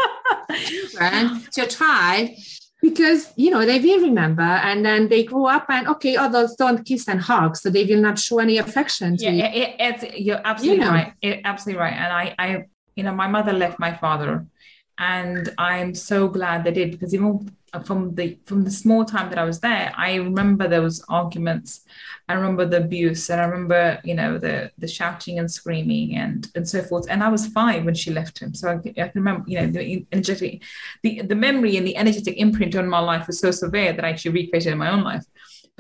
that 0.98 1.42
to 1.52 1.60
your 1.60 1.68
child 1.68 2.30
because 2.82 3.32
you 3.36 3.50
know 3.50 3.64
they 3.64 3.78
will 3.78 4.00
remember 4.00 4.42
and 4.42 4.84
then 4.84 5.08
they 5.08 5.22
grow 5.22 5.46
up 5.46 5.66
and 5.68 5.86
okay 5.86 6.16
adults 6.16 6.56
don't 6.56 6.84
kiss 6.84 7.08
and 7.08 7.20
hug 7.20 7.56
so 7.56 7.70
they 7.70 7.84
will 7.84 8.00
not 8.00 8.18
show 8.18 8.40
any 8.40 8.58
affection 8.58 9.16
yeah 9.20 9.30
it, 9.30 9.56
it, 9.56 9.76
it's 9.78 10.18
you're 10.18 10.40
absolutely 10.44 10.84
you 10.84 10.84
know. 10.84 10.90
right. 10.90 11.12
It, 11.22 11.40
absolutely 11.44 11.80
right 11.80 11.94
and 11.94 12.12
i 12.12 12.34
i 12.38 12.64
you 12.96 13.02
know, 13.02 13.14
my 13.14 13.28
mother 13.28 13.52
left 13.52 13.78
my 13.78 13.96
father, 13.96 14.46
and 14.98 15.52
I'm 15.58 15.94
so 15.94 16.28
glad 16.28 16.64
they 16.64 16.72
did 16.72 16.92
because 16.92 17.14
even 17.14 17.50
from 17.86 18.14
the 18.14 18.38
from 18.44 18.64
the 18.64 18.70
small 18.70 19.04
time 19.04 19.30
that 19.30 19.38
I 19.38 19.44
was 19.44 19.60
there, 19.60 19.92
I 19.96 20.16
remember 20.16 20.68
those 20.68 21.02
arguments. 21.08 21.80
I 22.28 22.34
remember 22.34 22.66
the 22.66 22.78
abuse, 22.78 23.30
and 23.30 23.40
I 23.40 23.44
remember 23.44 23.98
you 24.04 24.14
know 24.14 24.38
the 24.38 24.70
the 24.78 24.88
shouting 24.88 25.38
and 25.38 25.50
screaming 25.50 26.16
and 26.16 26.48
and 26.54 26.68
so 26.68 26.82
forth. 26.82 27.06
And 27.08 27.22
I 27.22 27.28
was 27.28 27.46
five 27.46 27.84
when 27.84 27.94
she 27.94 28.10
left 28.12 28.38
him, 28.38 28.54
so 28.54 28.68
I, 28.68 28.74
I 28.74 29.08
can 29.08 29.12
remember 29.14 29.44
you 29.48 29.60
know 29.60 29.66
the 29.68 30.06
energetic, 30.12 30.62
the 31.02 31.22
the 31.22 31.34
memory 31.34 31.76
and 31.76 31.86
the 31.86 31.96
energetic 31.96 32.36
imprint 32.36 32.76
on 32.76 32.88
my 32.88 33.00
life 33.00 33.26
was 33.26 33.40
so 33.40 33.50
severe 33.50 33.92
that 33.94 34.04
I 34.04 34.10
actually 34.10 34.32
recreated 34.32 34.72
in 34.72 34.78
my 34.78 34.90
own 34.90 35.02
life. 35.02 35.24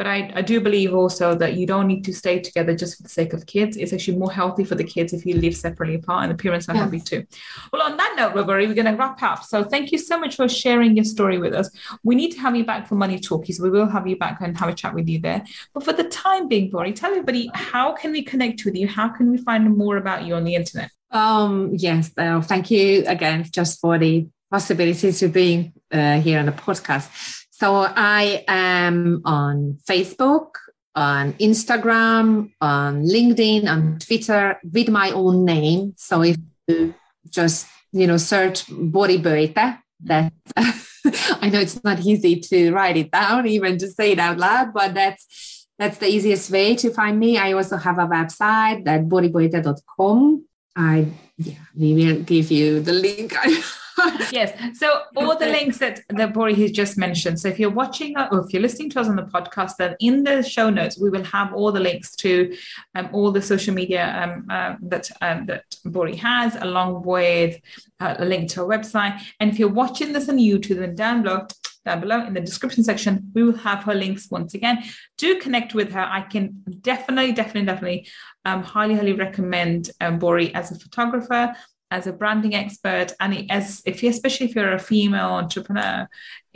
But 0.02 0.10
I, 0.10 0.32
I 0.34 0.42
do 0.42 0.60
believe 0.60 0.92
also 0.92 1.36
that 1.36 1.54
you 1.54 1.64
don't 1.64 1.86
need 1.86 2.04
to 2.06 2.12
stay 2.12 2.40
together 2.40 2.74
just 2.74 2.96
for 2.96 3.04
the 3.04 3.08
sake 3.08 3.32
of 3.34 3.46
kids. 3.46 3.76
It's 3.76 3.92
actually 3.92 4.16
more 4.16 4.32
healthy 4.32 4.64
for 4.64 4.74
the 4.74 4.82
kids 4.82 5.12
if 5.12 5.24
you 5.24 5.36
live 5.36 5.56
separately 5.56 5.94
apart, 5.94 6.24
and 6.24 6.32
the 6.36 6.42
parents 6.42 6.68
are 6.68 6.74
yes. 6.74 6.82
happy 6.82 6.98
too. 6.98 7.24
Well, 7.72 7.82
on 7.82 7.96
that 7.96 8.14
note, 8.16 8.34
Roberry, 8.34 8.66
we're 8.66 8.74
going 8.74 8.86
to 8.86 8.96
wrap 8.96 9.22
up. 9.22 9.44
So 9.44 9.62
thank 9.62 9.92
you 9.92 9.98
so 9.98 10.18
much 10.18 10.34
for 10.34 10.48
sharing 10.48 10.96
your 10.96 11.04
story 11.04 11.38
with 11.38 11.54
us. 11.54 11.70
We 12.02 12.16
need 12.16 12.32
to 12.32 12.40
have 12.40 12.56
you 12.56 12.64
back 12.64 12.88
for 12.88 12.96
Money 12.96 13.20
Talkies. 13.20 13.60
We 13.60 13.70
will 13.70 13.86
have 13.86 14.08
you 14.08 14.16
back 14.16 14.40
and 14.40 14.58
have 14.58 14.68
a 14.68 14.74
chat 14.74 14.92
with 14.92 15.08
you 15.08 15.20
there. 15.20 15.44
But 15.72 15.84
for 15.84 15.92
the 15.92 16.08
time 16.08 16.48
being, 16.48 16.68
Bori, 16.68 16.92
tell 16.94 17.12
everybody 17.12 17.48
how 17.54 17.92
can 17.92 18.10
we 18.10 18.22
connect 18.24 18.64
with 18.64 18.74
you? 18.74 18.88
How 18.88 19.08
can 19.08 19.30
we 19.30 19.38
find 19.38 19.72
more 19.76 19.98
about 19.98 20.24
you 20.24 20.34
on 20.34 20.42
the 20.42 20.56
internet? 20.56 20.90
Um, 21.12 21.70
yes, 21.74 22.10
uh, 22.18 22.40
thank 22.40 22.72
you 22.72 23.04
again 23.06 23.46
just 23.52 23.80
for 23.80 23.98
the 23.98 24.26
possibility 24.50 25.12
to 25.12 25.28
being 25.28 25.72
uh, 25.92 26.18
here 26.18 26.40
on 26.40 26.46
the 26.46 26.52
podcast. 26.52 27.41
So 27.62 27.86
I 27.86 28.42
am 28.48 29.22
on 29.24 29.78
Facebook, 29.88 30.58
on 30.96 31.34
Instagram, 31.34 32.50
on 32.60 33.04
LinkedIn, 33.04 33.70
on 33.70 34.00
Twitter 34.00 34.58
with 34.64 34.88
my 34.88 35.12
own 35.12 35.44
name. 35.44 35.94
So 35.96 36.22
if 36.22 36.36
you 36.66 36.92
just 37.30 37.68
you 37.92 38.08
know 38.08 38.16
search 38.16 38.66
Bori 38.68 39.18
Böjte, 39.18 39.78
that 40.06 40.32
I 40.56 41.50
know 41.50 41.60
it's 41.60 41.84
not 41.84 42.00
easy 42.00 42.40
to 42.50 42.72
write 42.72 42.96
it 42.96 43.12
down, 43.12 43.46
even 43.46 43.78
to 43.78 43.86
say 43.86 44.10
it 44.10 44.18
out 44.18 44.38
loud, 44.38 44.74
but 44.74 44.94
that's 44.94 45.68
that's 45.78 45.98
the 45.98 46.08
easiest 46.08 46.50
way 46.50 46.74
to 46.74 46.90
find 46.90 47.16
me. 47.16 47.38
I 47.38 47.52
also 47.52 47.76
have 47.76 48.00
a 48.00 48.08
website 48.08 48.84
that 48.86 49.02
boriböjte.com. 49.02 50.44
I 50.74 51.06
yeah, 51.38 51.54
we 51.74 51.94
will 51.94 52.22
give 52.22 52.50
you 52.50 52.80
the 52.80 52.92
link. 52.92 53.34
yes. 54.30 54.52
So 54.78 55.02
all 55.16 55.36
the 55.36 55.46
links 55.46 55.78
that 55.78 56.00
that 56.08 56.34
Bori 56.34 56.54
has 56.54 56.70
just 56.70 56.98
mentioned. 56.98 57.40
So 57.40 57.48
if 57.48 57.58
you're 57.58 57.70
watching 57.70 58.16
or 58.16 58.44
if 58.44 58.52
you're 58.52 58.62
listening 58.62 58.90
to 58.90 59.00
us 59.00 59.08
on 59.08 59.16
the 59.16 59.22
podcast, 59.22 59.76
then 59.76 59.96
in 60.00 60.24
the 60.24 60.42
show 60.42 60.70
notes 60.70 60.98
we 60.98 61.10
will 61.10 61.24
have 61.24 61.52
all 61.54 61.72
the 61.72 61.80
links 61.80 62.14
to 62.16 62.54
um, 62.94 63.08
all 63.12 63.32
the 63.32 63.42
social 63.42 63.74
media 63.74 64.04
um, 64.22 64.46
uh, 64.50 64.76
that 64.82 65.10
um, 65.20 65.46
that 65.46 65.64
Bori 65.84 66.16
has, 66.16 66.56
along 66.56 67.02
with 67.02 67.60
uh, 68.00 68.14
a 68.18 68.24
link 68.24 68.50
to 68.50 68.60
her 68.60 68.66
website. 68.66 69.20
And 69.40 69.50
if 69.50 69.58
you're 69.58 69.68
watching 69.68 70.12
this 70.12 70.28
on 70.28 70.38
YouTube, 70.38 70.78
then 70.78 70.94
down 70.94 71.22
below 71.22 71.46
down 71.84 72.00
below 72.00 72.24
in 72.24 72.34
the 72.34 72.40
description 72.40 72.84
section, 72.84 73.30
we 73.34 73.42
will 73.42 73.56
have 73.56 73.84
her 73.84 73.94
links 73.94 74.30
once 74.30 74.54
again. 74.54 74.82
Do 75.18 75.38
connect 75.40 75.74
with 75.74 75.92
her. 75.92 76.00
I 76.00 76.22
can 76.22 76.62
definitely, 76.80 77.32
definitely, 77.32 77.66
definitely 77.66 78.08
um, 78.44 78.62
highly, 78.62 78.94
highly 78.94 79.12
recommend 79.14 79.90
um, 80.00 80.18
Bori 80.18 80.54
as 80.54 80.70
a 80.70 80.78
photographer, 80.78 81.54
as 81.92 82.06
a 82.06 82.12
branding 82.12 82.54
expert 82.54 83.12
and 83.20 83.50
as 83.50 83.82
if 83.84 84.02
you, 84.02 84.08
especially 84.08 84.46
if 84.48 84.56
you're 84.56 84.72
a 84.72 84.78
female 84.78 85.26
entrepreneur 85.26 86.08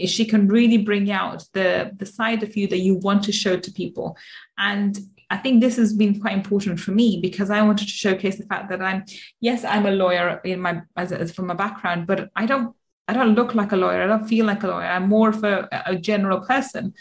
she 0.05 0.25
can 0.25 0.49
really 0.49 0.79
bring 0.79 1.11
out 1.11 1.45
the 1.53 1.91
the 1.97 2.07
side 2.07 2.43
of 2.43 2.57
you 2.57 2.67
that 2.67 2.79
you 2.79 2.95
want 2.97 3.23
to 3.25 3.33
show 3.33 3.57
to 3.59 3.71
people 3.71 4.17
and 4.59 4.99
I 5.29 5.39
think 5.39 5.61
this 5.61 5.77
has 5.77 5.93
been 5.93 6.21
quite 6.21 6.35
important 6.35 6.79
for 6.79 6.93
me 6.93 7.19
because 7.21 7.51
I 7.51 7.63
wanted 7.63 7.89
to 7.89 7.93
showcase 7.93 8.37
the 8.39 8.47
fact 8.47 8.71
that 8.71 8.81
I'm 8.81 9.05
yes 9.41 9.65
I'm 9.65 9.87
a 9.87 9.91
lawyer 9.91 10.41
in 10.45 10.61
my 10.61 10.83
as, 10.97 11.13
as 11.13 11.33
from 11.33 11.51
a 11.51 11.55
background 11.55 12.07
but 12.07 12.31
I 12.35 12.47
don't 12.47 12.75
I 13.09 13.13
don't 13.13 13.35
look 13.35 13.55
like 13.55 13.73
a 13.73 13.77
lawyer 13.77 14.03
I 14.03 14.07
don't 14.07 14.27
feel 14.27 14.47
like 14.47 14.63
a 14.63 14.69
lawyer 14.69 14.87
I'm 14.87 15.09
more 15.09 15.31
of 15.31 15.45
a, 15.45 15.69
a 15.87 15.97
general 15.97 16.41
person 16.41 16.95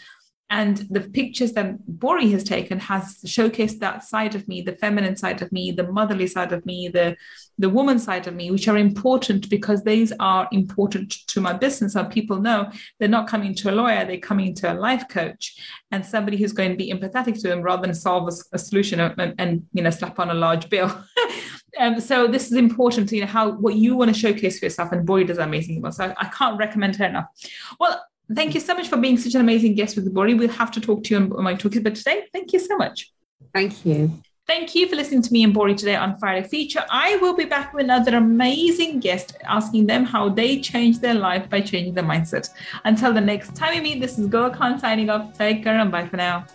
and 0.48 0.76
the 0.90 1.00
pictures 1.00 1.52
that 1.54 1.84
Bori 1.86 2.30
has 2.30 2.44
taken 2.44 2.78
has 2.78 3.18
showcased 3.26 3.80
that 3.80 4.04
side 4.04 4.36
of 4.36 4.46
me, 4.46 4.62
the 4.62 4.76
feminine 4.76 5.16
side 5.16 5.42
of 5.42 5.50
me, 5.50 5.72
the 5.72 5.90
motherly 5.90 6.28
side 6.28 6.52
of 6.52 6.64
me, 6.64 6.88
the 6.88 7.16
the 7.58 7.68
woman 7.68 7.98
side 7.98 8.28
of 8.28 8.34
me, 8.34 8.50
which 8.50 8.68
are 8.68 8.76
important 8.76 9.50
because 9.50 9.82
these 9.82 10.12
are 10.20 10.46
important 10.52 11.10
to 11.28 11.40
my 11.40 11.52
business. 11.52 11.94
So 11.94 12.04
people 12.04 12.40
know 12.40 12.70
they're 12.98 13.08
not 13.08 13.26
coming 13.26 13.54
to 13.56 13.70
a 13.70 13.74
lawyer, 13.74 14.04
they're 14.04 14.18
coming 14.18 14.54
to 14.56 14.72
a 14.72 14.74
life 14.74 15.08
coach 15.08 15.56
and 15.90 16.06
somebody 16.06 16.36
who's 16.36 16.52
going 16.52 16.70
to 16.70 16.76
be 16.76 16.92
empathetic 16.92 17.40
to 17.40 17.48
them 17.48 17.62
rather 17.62 17.82
than 17.82 17.94
solve 17.94 18.28
a, 18.28 18.56
a 18.56 18.58
solution 18.58 19.00
and, 19.00 19.34
and, 19.38 19.66
you 19.72 19.82
know 19.82 19.90
slap 19.90 20.18
on 20.20 20.30
a 20.30 20.34
large 20.34 20.68
bill. 20.68 20.92
um, 21.78 22.00
so 22.00 22.26
this 22.26 22.46
is 22.46 22.52
important, 22.52 23.12
you 23.12 23.20
know, 23.20 23.26
how 23.26 23.52
what 23.52 23.74
you 23.74 23.96
want 23.96 24.12
to 24.12 24.18
showcase 24.18 24.58
for 24.58 24.66
yourself, 24.66 24.92
and 24.92 25.06
Bori 25.06 25.24
does 25.24 25.38
amazing 25.38 25.82
well. 25.82 25.92
So 25.92 26.04
I, 26.04 26.14
I 26.18 26.28
can't 26.28 26.58
recommend 26.58 26.96
her 26.96 27.06
enough. 27.06 27.26
Well, 27.78 28.02
Thank 28.34 28.54
you 28.54 28.60
so 28.60 28.74
much 28.74 28.88
for 28.88 28.96
being 28.96 29.18
such 29.18 29.34
an 29.34 29.40
amazing 29.40 29.74
guest 29.74 29.94
with 29.94 30.12
Bori. 30.12 30.34
We'll 30.34 30.48
have 30.48 30.72
to 30.72 30.80
talk 30.80 31.04
to 31.04 31.14
you 31.14 31.36
on, 31.36 31.44
my 31.44 31.54
talkies, 31.54 31.82
but 31.82 31.94
today, 31.94 32.24
thank 32.32 32.52
you 32.52 32.58
so 32.58 32.76
much. 32.76 33.12
Thank 33.54 33.86
you. 33.86 34.20
Thank 34.46 34.74
you 34.74 34.88
for 34.88 34.94
listening 34.94 35.22
to 35.22 35.32
me 35.32 35.42
and 35.42 35.52
Bori 35.52 35.74
today 35.74 35.96
on 35.96 36.18
Friday 36.18 36.46
Feature. 36.46 36.84
I 36.90 37.16
will 37.16 37.34
be 37.34 37.44
back 37.44 37.72
with 37.72 37.84
another 37.84 38.16
amazing 38.16 39.00
guest 39.00 39.36
asking 39.44 39.86
them 39.86 40.04
how 40.04 40.28
they 40.28 40.60
changed 40.60 41.00
their 41.00 41.14
life 41.14 41.48
by 41.50 41.60
changing 41.60 41.94
their 41.94 42.04
mindset. 42.04 42.48
Until 42.84 43.12
the 43.12 43.20
next 43.20 43.54
time 43.56 43.74
we 43.74 43.80
meet, 43.80 44.00
this 44.00 44.18
is 44.18 44.26
Gul 44.26 44.50
Khan 44.50 44.78
signing 44.78 45.10
off. 45.10 45.36
Take 45.36 45.64
care 45.64 45.78
and 45.78 45.90
bye 45.90 46.06
for 46.06 46.16
now. 46.16 46.46